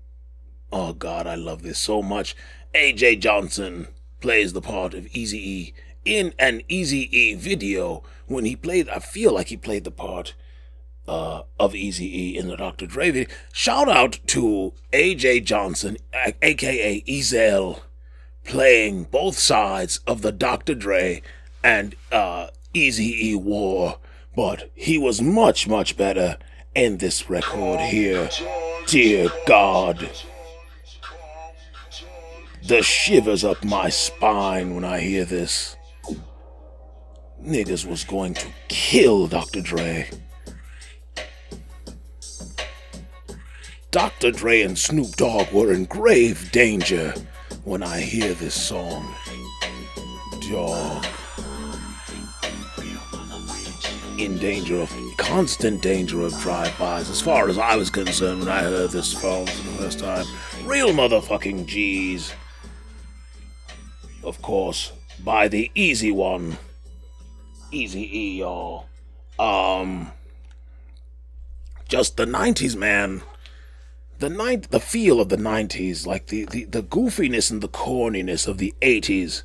[0.73, 2.35] oh god, I love this so much.
[2.75, 3.87] AJ Johnson
[4.21, 5.75] plays the part of Easy E
[6.07, 8.89] in an Easy E video when he played.
[8.89, 10.35] I feel like he played the part
[11.07, 12.87] uh, of Easy E in the Dr.
[12.87, 13.35] Dre video.
[13.53, 15.99] Shout out to AJ Johnson,
[16.41, 17.81] aka Ezal,
[18.45, 20.75] playing both sides of the Dr.
[20.75, 21.23] Dre
[21.63, 23.99] and uh, Easy E war,
[24.35, 26.39] but he was much much better
[26.75, 28.31] in this record here.
[28.87, 30.11] Dear God.
[32.63, 35.76] The shivers up my spine when I hear this.
[37.47, 39.61] Niggas was going to kill Dr.
[39.61, 40.11] Dre.
[43.93, 44.33] Dr.
[44.33, 47.15] Dre and Snoop Dogg were in grave danger
[47.63, 49.15] when I hear this song.
[50.51, 51.07] Dog.
[54.19, 58.63] In danger of, constant danger of drive-bys, as far as I was concerned when I
[58.63, 60.27] heard this song for the first time.
[60.65, 62.33] Real motherfucking G's.
[64.25, 64.91] Of course,
[65.23, 66.59] by the easy one.
[67.71, 68.87] Easy E, y'all.
[69.39, 70.13] Um,
[71.89, 73.23] just the 90s, man.
[74.19, 78.49] The night, the feel of the 90s, like the, the, the goofiness and the corniness
[78.49, 79.43] of the 80s.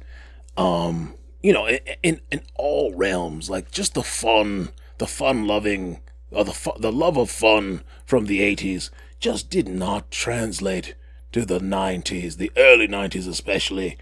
[0.56, 1.68] Um, you know,
[2.04, 6.92] in, in, all realms, like just the fun, the fun loving, or the, fu- the
[6.92, 10.96] love of fun from the 80s just did not translate
[11.32, 13.98] to the 90s, the early 90s especially.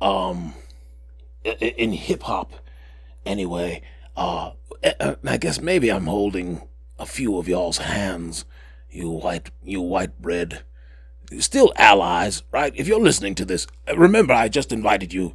[0.00, 0.54] Um,
[1.44, 2.52] in hip hop,
[3.24, 3.82] anyway.
[4.16, 4.52] Uh,
[4.84, 6.62] I- I guess maybe I'm holding
[6.98, 8.44] a few of y'all's hands,
[8.90, 10.62] you white, you white bread.
[11.38, 12.72] Still allies, right?
[12.76, 15.34] If you're listening to this, remember I just invited you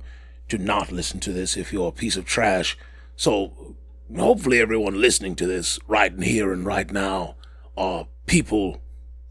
[0.50, 2.78] to not listen to this if you're a piece of trash.
[3.15, 3.76] So
[4.15, 7.36] hopefully everyone listening to this right here and right now
[7.76, 8.82] are people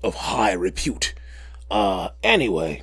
[0.03, 1.15] of high repute.
[1.71, 2.83] Uh, anyway,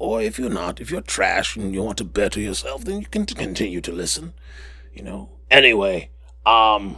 [0.00, 3.06] or if you're not, if you're trash and you want to better yourself, then you
[3.06, 4.32] can t- continue to listen.
[4.94, 5.28] You know.
[5.50, 6.08] Anyway,
[6.46, 6.96] um,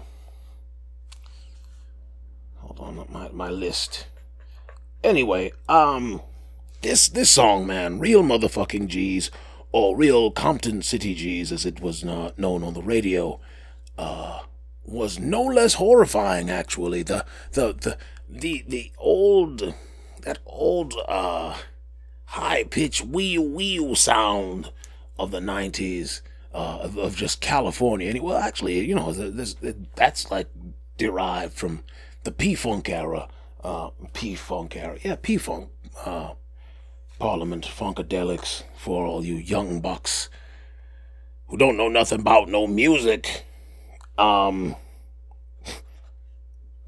[2.59, 4.07] hold on, my my list.
[5.03, 6.23] Anyway, um,
[6.83, 9.33] this this song, man, real motherfucking G's,
[9.73, 13.41] or real Compton City G's, as it was not known on the radio,
[13.99, 14.43] uh,
[14.85, 16.51] was no less horrifying.
[16.51, 17.99] Actually, the the the
[18.31, 19.75] the the old
[20.21, 21.57] that old uh
[22.33, 24.73] high pitched wheel wheel sound
[25.19, 26.23] of the nineties.
[26.55, 28.11] Uh, of, of just California.
[28.11, 29.57] And, well, actually, you know, this,
[29.95, 30.49] that's like
[30.99, 31.83] derived from
[32.25, 33.29] the P Funk era.
[33.65, 34.99] Uh, P Funk era.
[35.03, 35.71] Yeah, P Funk.
[36.05, 36.35] Uh,
[37.19, 40.29] Parliament Funkadelics for all you young bucks
[41.47, 43.45] who don't know nothing about no music.
[44.19, 44.77] Um.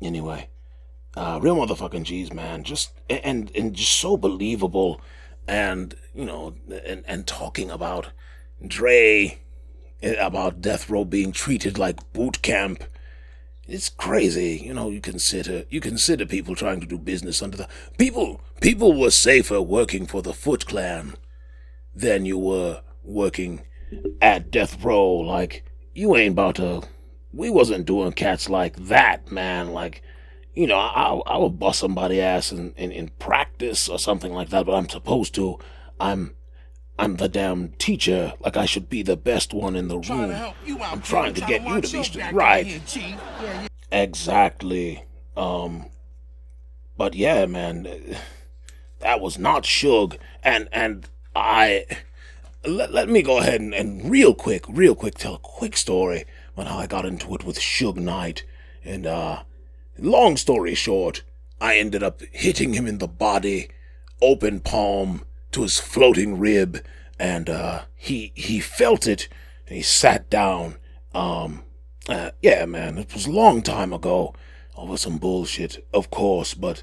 [0.02, 0.48] Anyway,
[1.16, 2.62] uh, real motherfucking G's, man.
[2.62, 5.00] Just and and just so believable,
[5.46, 6.54] and you know,
[6.84, 8.08] and and talking about
[8.66, 9.38] Dre,
[10.02, 12.84] eh, about death row being treated like boot camp.
[13.66, 14.90] It's crazy, you know.
[14.90, 18.40] You consider you consider people trying to do business under the people.
[18.60, 21.14] People were safer working for the Foot Clan
[21.94, 23.62] than you were working
[24.20, 25.12] at death row.
[25.12, 26.82] Like you ain't about to.
[27.32, 29.72] We wasn't doing cats like that, man.
[29.72, 30.02] Like
[30.54, 33.43] you know, I I would bust somebody ass in, in in practice
[33.88, 35.58] or something like that, but I'm supposed to.
[36.00, 36.34] I'm
[36.98, 38.34] I'm the damn teacher.
[38.40, 40.30] Like I should be the best one in the room.
[40.80, 42.66] I'm trying to get you to be st- right.
[43.90, 45.04] Exactly.
[45.36, 45.86] Um.
[46.96, 47.88] But yeah, man,
[49.00, 51.86] that was not Suge, and and I.
[52.66, 56.24] Let, let me go ahead and, and real quick, real quick, tell a quick story
[56.56, 58.44] on how I got into it with Suge Knight.
[58.82, 59.42] And uh,
[59.98, 61.24] long story short,
[61.60, 63.68] I ended up hitting him in the body,
[64.20, 66.84] open palm to his floating rib,
[67.18, 69.28] and uh, he he felt it.
[69.66, 70.76] And he sat down.
[71.14, 71.62] Um,
[72.08, 74.34] uh, yeah, man, it was a long time ago.
[74.76, 76.82] Over some bullshit, of course, but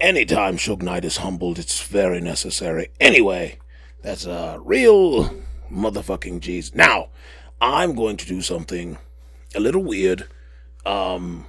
[0.00, 2.88] anytime Suge Knight is humbled, it's very necessary.
[2.98, 3.58] Anyway,
[4.02, 5.34] that's a real
[5.70, 6.74] motherfucking G's.
[6.74, 7.10] Now,
[7.60, 8.98] I'm going to do something
[9.54, 10.28] a little weird.
[10.84, 11.46] Um,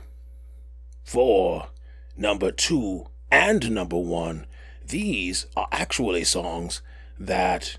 [1.03, 1.67] for
[2.15, 4.45] number two and number one,
[4.85, 6.81] these are actually songs
[7.19, 7.77] that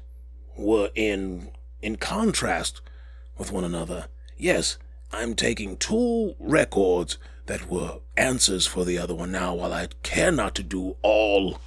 [0.57, 1.51] were in
[1.83, 2.81] in contrast
[3.37, 4.07] with one another.
[4.37, 4.79] Yes,
[5.13, 10.33] I'm taking two records that were answers for the other one now while I care
[10.33, 11.59] not to do all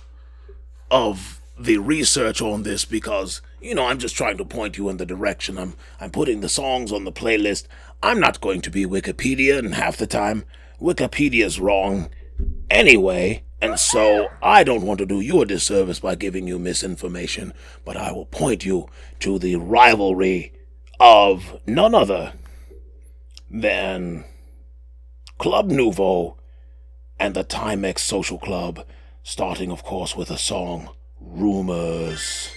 [0.90, 4.98] of the research on this because you know I'm just trying to point you in
[4.98, 7.68] the direction I'm I'm putting the songs on the playlist.
[8.04, 10.46] I'm not going to be Wikipedia and half the time
[10.82, 12.10] Wikipedia's wrong
[12.70, 17.54] anyway, and so I don't want to do you a disservice by giving you misinformation,
[17.84, 18.88] but I will point you
[19.20, 20.54] to the rivalry
[21.00, 22.34] of none other
[23.50, 24.26] than
[25.38, 26.38] Club Nouveau
[27.20, 28.86] and the Timex Social Club,
[29.24, 32.57] starting, of course, with a song, Rumors.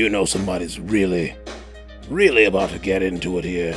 [0.00, 1.36] You know somebody's really,
[2.08, 3.76] really about to get into it here.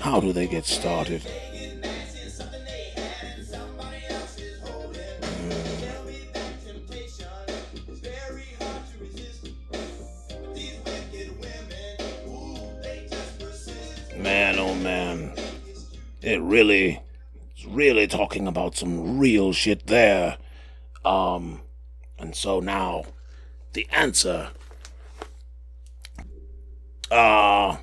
[0.00, 1.22] How do they get started?
[14.16, 15.34] Man, oh man.
[16.22, 17.02] It really,
[17.54, 20.38] it's really talking about some real shit there.
[21.04, 21.60] Um,
[22.18, 23.04] and so now,
[23.72, 24.50] the answer.
[27.10, 27.78] Uh,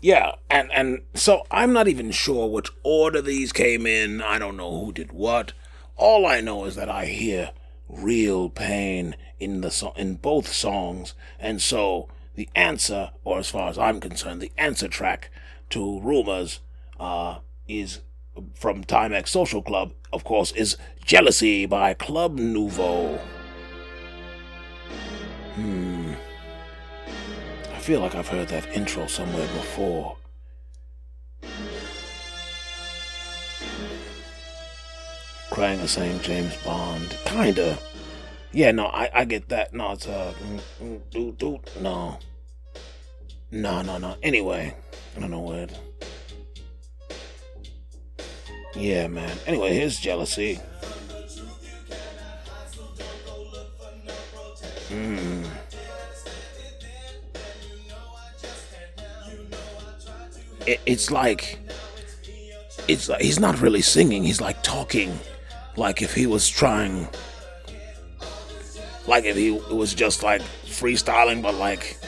[0.00, 4.22] yeah, and and so I'm not even sure which order these came in.
[4.22, 5.52] I don't know who did what.
[5.96, 7.50] All I know is that I hear
[7.88, 13.68] real pain in the so- in both songs, and so the answer, or as far
[13.68, 15.30] as I'm concerned, the answer track
[15.70, 16.60] to rumors,
[17.00, 18.00] uh, is
[18.54, 23.18] from Timex Social Club, of course, is Jealousy by Club Nouveau.
[25.54, 26.12] Hmm.
[27.74, 30.16] I feel like I've heard that intro somewhere before.
[35.50, 37.16] Crying the same James Bond.
[37.24, 37.78] Kinda.
[38.52, 39.74] Yeah, no, I, I get that.
[39.74, 42.18] No, it's uh, mm, mm, do, do, no.
[43.50, 44.16] No, no, no.
[44.22, 44.74] Anyway,
[45.16, 45.70] I don't know what.
[48.74, 49.36] Yeah, man.
[49.46, 50.60] Anyway, here's jealousy.
[54.88, 55.44] Hmm.
[60.66, 61.58] It, it's like
[62.88, 64.22] it's like he's not really singing.
[64.22, 65.18] He's like talking,
[65.76, 67.08] like if he was trying,
[69.06, 71.98] like if he was just like freestyling, but like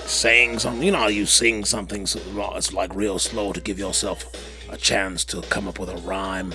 [0.00, 0.82] saying something.
[0.82, 2.20] You know how you sing something, so
[2.56, 4.24] it's like real slow to give yourself
[4.72, 6.54] a chance to come up with a rhyme,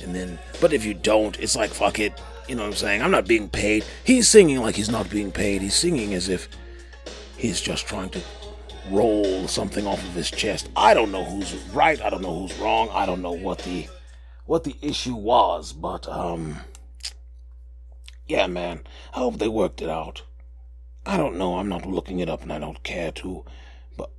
[0.00, 0.38] and then.
[0.60, 2.20] But if you don't, it's like fuck it.
[2.48, 3.02] You know what I'm saying?
[3.02, 3.84] I'm not being paid.
[4.04, 5.62] He's singing like he's not being paid.
[5.62, 6.48] He's singing as if
[7.36, 8.20] he's just trying to
[8.90, 10.68] roll something off of his chest.
[10.76, 12.00] I don't know who's right.
[12.02, 12.90] I don't know who's wrong.
[12.92, 13.88] I don't know what the
[14.46, 16.60] what the issue was, but um
[18.26, 18.80] yeah, man.
[19.12, 20.22] I hope they worked it out.
[21.06, 21.58] I don't know.
[21.58, 23.44] I'm not looking it up and I don't care to.
[23.96, 24.10] But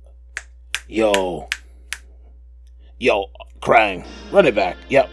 [0.86, 1.48] yo.
[2.98, 3.26] Yo,
[3.60, 4.76] Krang, run it back.
[4.88, 5.10] Yep.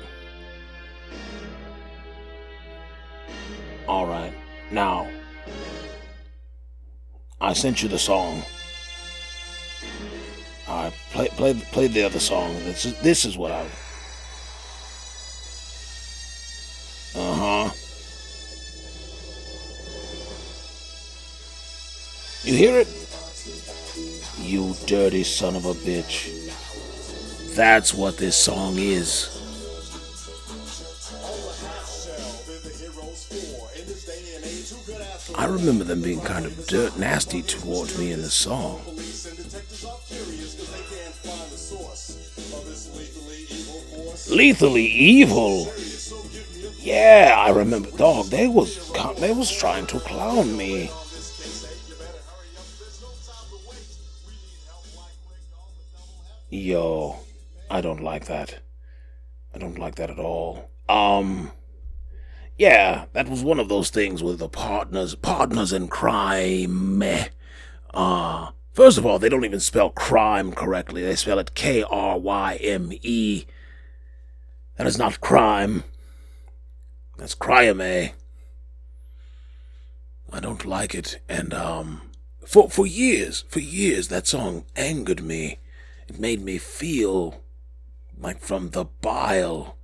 [3.87, 4.33] All right.
[4.71, 5.09] Now,
[7.41, 8.41] I sent you the song.
[10.67, 12.53] All right, play play play the other song.
[12.63, 13.61] This is this is what I.
[17.15, 17.69] Uh huh.
[22.43, 22.87] You hear it?
[24.39, 26.42] You dirty son of a bitch.
[27.55, 29.29] That's what this song is.
[35.37, 38.81] I remember them being kind of dirt nasty towards me in the song.
[44.35, 45.71] Lethally evil.
[46.79, 47.91] Yeah, I remember.
[47.91, 50.89] Dog, they was they was trying to clown me.
[56.49, 57.17] Yo,
[57.73, 58.59] I don't like that.
[59.55, 60.69] I don't like that at all.
[60.87, 61.51] Um,
[62.55, 67.03] yeah, that was one of those things with the partners, partners in crime.
[67.91, 71.01] Uh, first of all, they don't even spell crime correctly.
[71.01, 73.45] They spell it K R Y M E.
[74.77, 75.83] That is not crime.
[77.17, 77.81] That's crime.
[77.81, 78.11] I
[80.39, 82.03] don't like it, and um,
[82.45, 85.57] for for years, for years, that song angered me.
[86.07, 87.42] It made me feel
[88.23, 89.77] like from the bile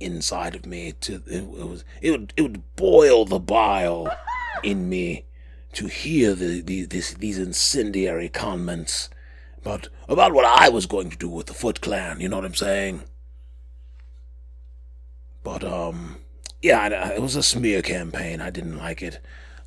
[0.00, 4.08] inside of me to it, was it would it would boil the bile
[4.62, 5.26] in me
[5.74, 9.10] to hear the, the this, these incendiary comments
[9.60, 12.20] about about what I was going to do with the Foot Clan.
[12.20, 13.02] You know what I'm saying?
[15.44, 16.16] But um,
[16.62, 18.40] yeah, it was a smear campaign.
[18.40, 19.20] I didn't like it.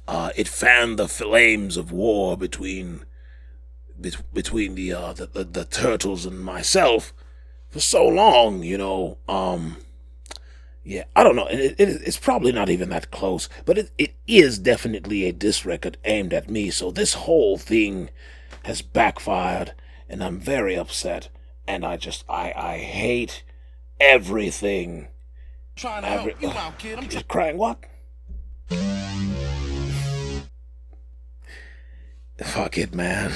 [0.08, 3.06] Uh, it fanned the flames of war between
[4.34, 7.14] between the, uh, the, the the turtles and myself
[7.74, 8.64] for so long.
[8.64, 9.78] You know, um,
[10.84, 11.48] yeah, I don't know.
[11.48, 15.66] It, it, it's probably not even that close, but it, it is definitely a diss
[15.66, 16.70] record aimed at me.
[16.70, 18.12] So this whole thing
[18.64, 19.74] has backfired,
[20.08, 21.30] and I'm very upset.
[21.66, 23.44] And I just, I, I hate
[24.00, 25.08] everything.
[25.76, 27.00] Trying to Every, help you out, kid.
[27.00, 27.58] I'm just crying.
[27.58, 27.80] What?
[32.38, 33.32] Fuck it, man.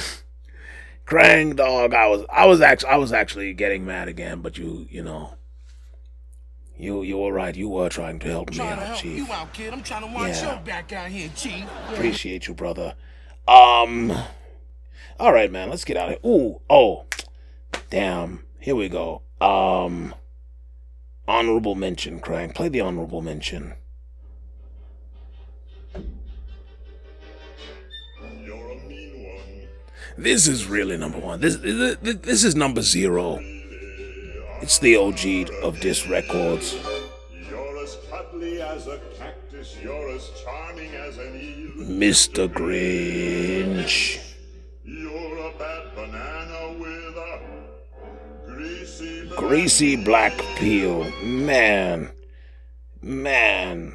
[1.08, 4.86] Krang dog, I was, I was actually, I was actually getting mad again, but you,
[4.89, 5.34] you know.
[6.80, 7.55] You you were right.
[7.55, 9.18] You were trying to help me trying to out, help Chief.
[9.18, 9.74] you out, kid.
[9.74, 10.53] I'm trying to watch Yeah.
[10.53, 11.66] your back out here, Chief.
[11.91, 12.93] Appreciate you, brother.
[13.47, 14.12] Um.
[15.20, 15.72] All right, man.
[15.72, 16.32] Let's get out of here.
[16.32, 16.62] Ooh.
[16.70, 17.05] Oh.
[17.89, 18.43] Damn.
[18.60, 19.24] Here we go.
[19.41, 20.14] Um.
[21.28, 22.53] Honorable mention, Krang.
[22.53, 23.74] Play the honorable mention.
[30.18, 31.39] This is really number one.
[31.39, 33.39] This this, this is number zero.
[34.61, 36.76] It's the OG of Disc Records.
[37.47, 41.86] You're as cuddly as a cactus, you're as charming as an eel.
[41.86, 42.47] Mr.
[42.47, 44.20] Grinch.
[44.84, 47.39] You're a bad banana with a
[48.47, 51.03] greasy black Greasy black peel.
[51.22, 52.09] Man.
[53.03, 53.93] Man.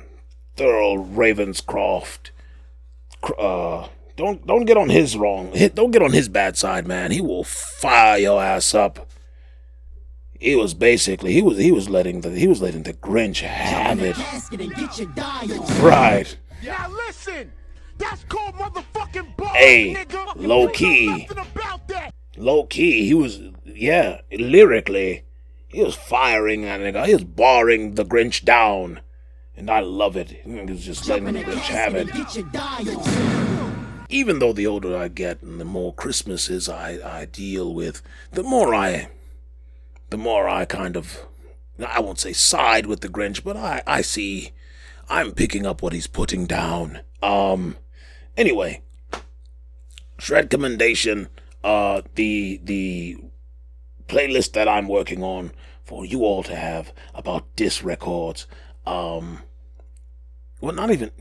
[0.57, 2.31] Thurl Ravenscroft.
[3.37, 3.89] Uh,
[4.23, 5.53] don't don't get on his wrong.
[5.75, 7.11] Don't get on his bad side, man.
[7.11, 9.11] He will fire your ass up.
[10.39, 14.01] he was basically he was he was letting the he was letting the Grinch have
[14.01, 14.17] it.
[15.81, 16.37] Right.
[16.65, 17.53] Now listen,
[17.99, 20.35] that's called motherfucking bars, Hey, nigga.
[20.37, 21.29] Low key.
[22.37, 25.25] Low key, he was yeah, lyrically,
[25.67, 27.07] he was firing that nigga.
[27.07, 29.01] He was barring the Grinch down.
[29.55, 30.31] And I love it.
[30.31, 33.42] He was just letting the Grinch have it.
[34.13, 38.43] Even though the older I get and the more Christmases I, I deal with, the
[38.43, 39.09] more I
[40.11, 41.27] the more I kind of
[41.85, 44.53] I won't say side with the Grinch, but I, I see
[45.09, 47.01] I'm picking up what he's putting down.
[47.23, 47.79] Um
[48.37, 48.83] anyway,
[50.19, 51.29] shred commendation,
[51.65, 53.17] uh the the
[54.09, 55.53] playlist that I'm working on
[55.85, 58.47] for you all to have about disc records.
[58.85, 59.39] Um
[60.61, 61.13] well not even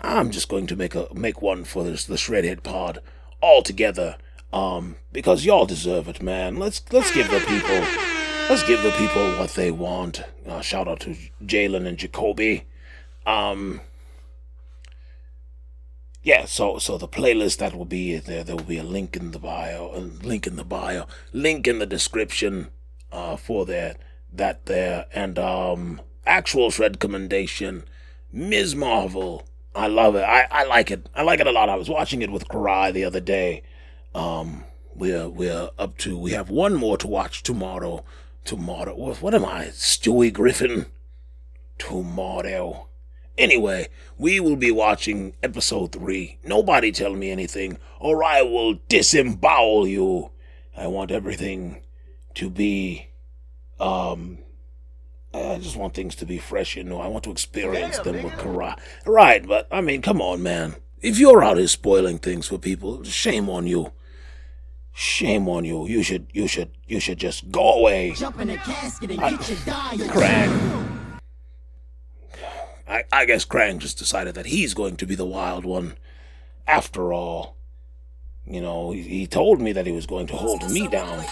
[0.00, 3.00] I'm just going to make a make one for this the Shredhead Pod
[3.40, 4.16] all together.
[4.52, 6.56] Um, because y'all deserve it, man.
[6.56, 7.86] Let's let's give the people
[8.48, 10.22] let's give the people what they want.
[10.46, 12.64] Uh, shout out to Jalen and Jacoby.
[13.26, 13.80] Um,
[16.22, 18.42] yeah, so so the playlist that will be there.
[18.42, 21.78] There will be a link in the bio, a link in the bio, link in
[21.78, 22.68] the description,
[23.12, 23.98] uh, for that
[24.32, 27.84] that there, and um, actual shred commendation,
[28.32, 28.74] Ms.
[28.74, 29.46] Marvel.
[29.74, 30.22] I love it.
[30.22, 31.08] I, I like it.
[31.14, 31.68] I like it a lot.
[31.68, 33.62] I was watching it with Karai the other day.
[34.14, 34.64] Um,
[34.94, 38.04] we're we're up to we have one more to watch tomorrow.
[38.44, 38.94] Tomorrow.
[38.96, 39.66] What, what am I?
[39.66, 40.86] Stewie Griffin.
[41.78, 42.88] Tomorrow.
[43.38, 46.38] Anyway, we will be watching episode three.
[46.44, 50.30] Nobody tell me anything, or I will disembowel you.
[50.76, 51.82] I want everything
[52.34, 53.08] to be
[53.78, 54.38] um
[55.32, 56.96] I just want things to be fresh and new.
[56.96, 58.78] I want to experience them with Karai.
[59.06, 60.76] Right, but I mean, come on, man.
[61.00, 63.92] If you're out here spoiling things for people, shame on you.
[64.92, 65.86] Shame on you.
[65.86, 68.12] You should, you should, you should just go away.
[68.12, 69.98] Jump in a casket and I- get your dial.
[70.08, 70.80] Krang.
[72.88, 75.96] I, I guess Krang just decided that he's going to be the wild one.
[76.66, 77.56] After all,
[78.46, 81.24] you know, he, he told me that he was going to hold me down.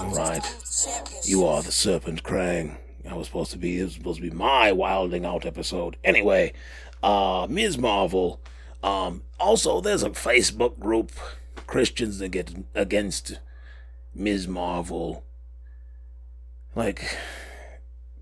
[0.00, 0.44] Right.
[1.24, 2.76] You are the serpent, Krang.
[3.08, 3.80] I was supposed to be.
[3.80, 5.96] It was supposed to be my wilding out episode.
[6.04, 6.52] Anyway,
[7.02, 7.78] uh, Ms.
[7.78, 8.40] Marvel.
[8.82, 11.12] Um, also, there's a Facebook group,
[11.66, 13.40] Christians against against
[14.14, 14.46] Ms.
[14.46, 15.24] Marvel.
[16.74, 17.16] Like,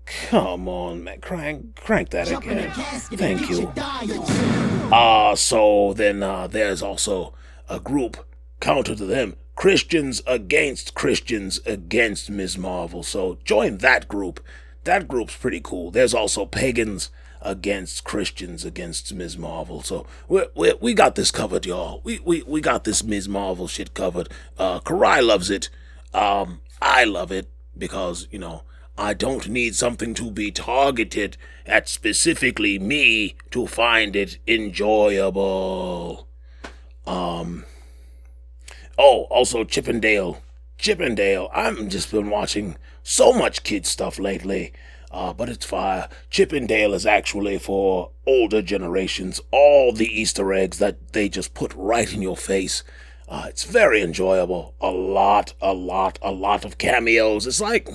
[0.05, 2.71] come on, man, crank, crank that Jump again.
[2.71, 4.76] Thank get you.
[4.89, 5.31] Your dial.
[5.31, 7.33] Uh, so then uh, there's also
[7.69, 8.25] a group
[8.59, 12.57] counter to them Christians against Christians against Ms.
[12.57, 13.03] Marvel.
[13.03, 14.39] So join that group.
[14.83, 15.91] That group's pretty cool.
[15.91, 17.09] There's also pagans
[17.41, 19.37] against Christians against Ms.
[19.37, 19.81] Marvel.
[19.81, 22.01] So we we we got this covered, y'all.
[22.03, 23.27] We we we got this Ms.
[23.27, 24.29] Marvel shit covered.
[24.57, 25.69] Uh, Karai loves it.
[26.13, 28.63] Um, I love it because you know
[28.97, 36.27] I don't need something to be targeted at specifically me to find it enjoyable.
[37.05, 37.65] Um.
[38.97, 40.41] Oh, also Chip 'n Dale.
[40.79, 41.49] Chippendale.
[41.53, 44.73] I've just been watching so much kid stuff lately.
[45.09, 46.09] Uh, but it's fire.
[46.29, 49.39] Chip 'n Dale is actually for older generations.
[49.51, 52.83] All the Easter eggs that they just put right in your face.
[53.27, 54.73] Uh, it's very enjoyable.
[54.81, 57.45] A lot, a lot, a lot of cameos.
[57.45, 57.87] It's like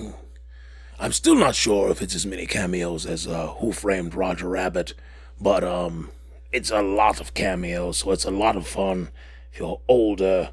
[0.99, 4.95] I'm still not sure if it's as many cameos as uh, Who Framed Roger Rabbit,
[5.41, 6.11] but um,
[6.53, 9.11] it's a lot of cameos, so it's a lot of fun.
[9.53, 10.51] If you're older,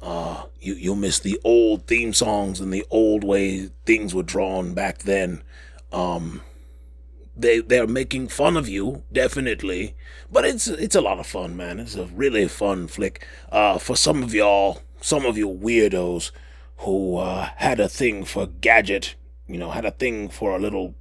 [0.00, 4.74] uh, you you miss the old theme songs and the old way things were drawn
[4.74, 5.42] back then.
[5.92, 6.42] Um,
[7.36, 9.94] they they're making fun of you definitely,
[10.30, 11.80] but it's it's a lot of fun, man.
[11.80, 13.26] It's a really fun flick.
[13.50, 16.30] Uh, for some of y'all, some of you weirdos
[16.78, 19.14] who uh, had a thing for gadget,
[19.48, 20.94] you know, had a thing for a little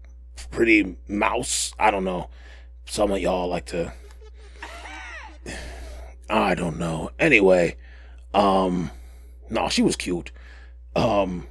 [0.51, 1.73] pretty mouse.
[1.77, 2.29] I don't know.
[2.85, 3.93] Some of y'all like to.
[6.29, 7.11] I don't know.
[7.19, 7.77] Anyway,
[8.33, 8.91] um,
[9.49, 10.31] no, she was cute.
[10.95, 11.47] Um,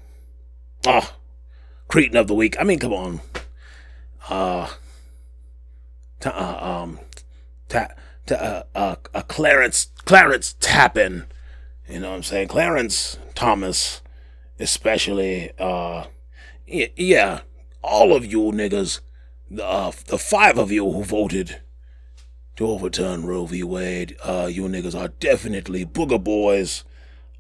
[0.87, 1.17] ah,
[1.89, 2.57] Cretin of the week.
[2.59, 3.21] I mean, come on.
[4.29, 4.69] Uh,
[6.21, 6.99] ta, uh um,
[7.69, 7.89] ta,
[8.27, 11.27] ta, uh, uh, uh, Clarence, Clarence Tappan.
[11.89, 12.49] You know what I'm saying?
[12.49, 14.03] Clarence Thomas,
[14.59, 15.53] especially.
[15.59, 16.07] Uh,
[16.67, 17.41] yeah,
[17.83, 19.01] all of you niggas,
[19.61, 21.61] uh, the five of you who voted
[22.57, 23.63] to overturn Roe v.
[23.63, 26.85] Wade, uh, you niggas are definitely booger boys,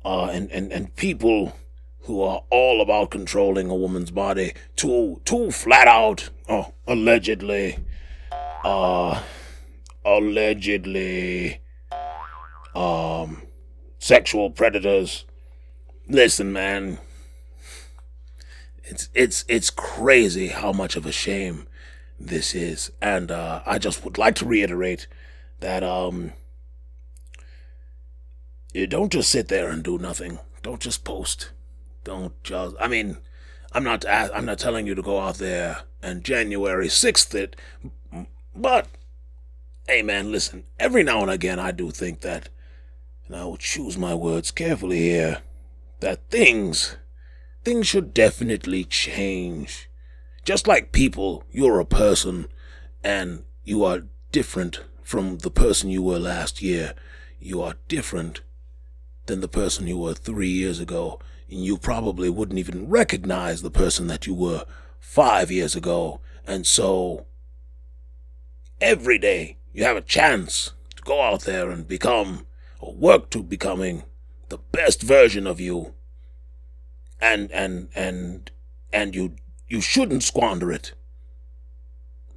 [0.04, 1.56] uh, and, and, and people
[2.00, 7.78] who are all about controlling a woman's body too, too flat out, oh, allegedly,
[8.62, 9.20] uh,
[10.04, 11.60] allegedly,
[12.74, 13.42] um,
[13.98, 15.24] sexual predators.
[16.08, 16.98] Listen, man.
[18.88, 21.66] It's it's it's crazy how much of a shame
[22.18, 25.08] this is, and uh, I just would like to reiterate
[25.60, 26.32] that um,
[28.72, 30.38] you don't just sit there and do nothing.
[30.62, 31.50] Don't just post.
[32.04, 32.76] Don't just.
[32.80, 33.18] I mean,
[33.72, 34.04] I'm not.
[34.08, 37.56] I'm not telling you to go out there and January sixth it,
[38.54, 38.86] but
[39.88, 40.64] hey, man, listen.
[40.78, 42.50] Every now and again, I do think that,
[43.26, 45.38] and I will choose my words carefully here,
[46.00, 46.96] that things,
[47.66, 49.90] things should definitely change.
[50.44, 52.46] Just like people, you're a person,
[53.02, 56.94] and you are different from the person you were last year.
[57.40, 58.40] You are different
[59.26, 61.18] than the person you were three years ago,
[61.50, 64.64] and you probably wouldn't even recognize the person that you were
[65.00, 66.20] five years ago.
[66.46, 67.26] And so,
[68.80, 72.46] every day you have a chance to go out there and become,
[72.78, 74.04] or work to becoming,
[74.50, 75.95] the best version of you.
[77.20, 78.50] And and and
[78.92, 79.36] and you
[79.68, 80.92] you shouldn't squander it.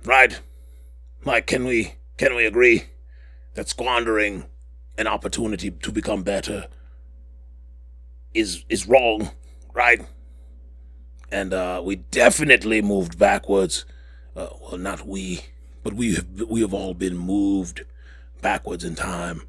[0.05, 0.39] Right?
[1.25, 2.85] Like, can we can we agree
[3.55, 4.45] that squandering
[4.97, 6.67] an opportunity to become better
[8.33, 9.31] is is wrong,
[9.73, 10.01] right?
[11.31, 13.85] And uh, we definitely moved backwards.
[14.35, 15.41] Uh, well, not we,
[15.83, 17.83] but we have we have all been moved
[18.41, 19.41] backwards in time,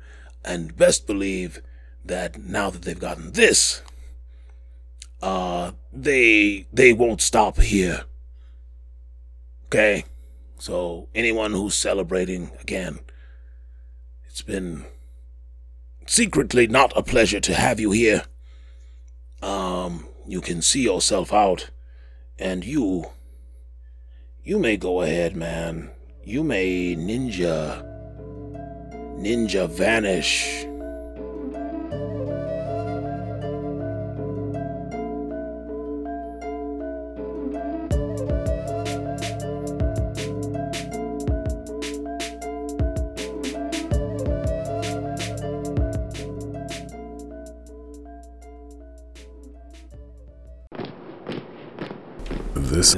[0.45, 1.62] and best believe
[2.05, 3.83] that now that they've gotten this,
[5.23, 8.05] uh, they they won't stop here.
[9.66, 10.05] Okay,
[10.59, 12.99] so anyone who's celebrating again,
[14.27, 14.85] it's been
[16.07, 18.25] secretly not a pleasure to have you here.
[19.43, 21.71] Um, you can see yourself out,
[22.39, 23.07] and you,
[24.43, 25.91] you may go ahead, man.
[26.25, 27.83] You may ninja,
[29.18, 30.66] ninja vanish.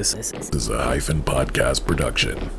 [0.03, 2.51] This is a hyphen podcast production.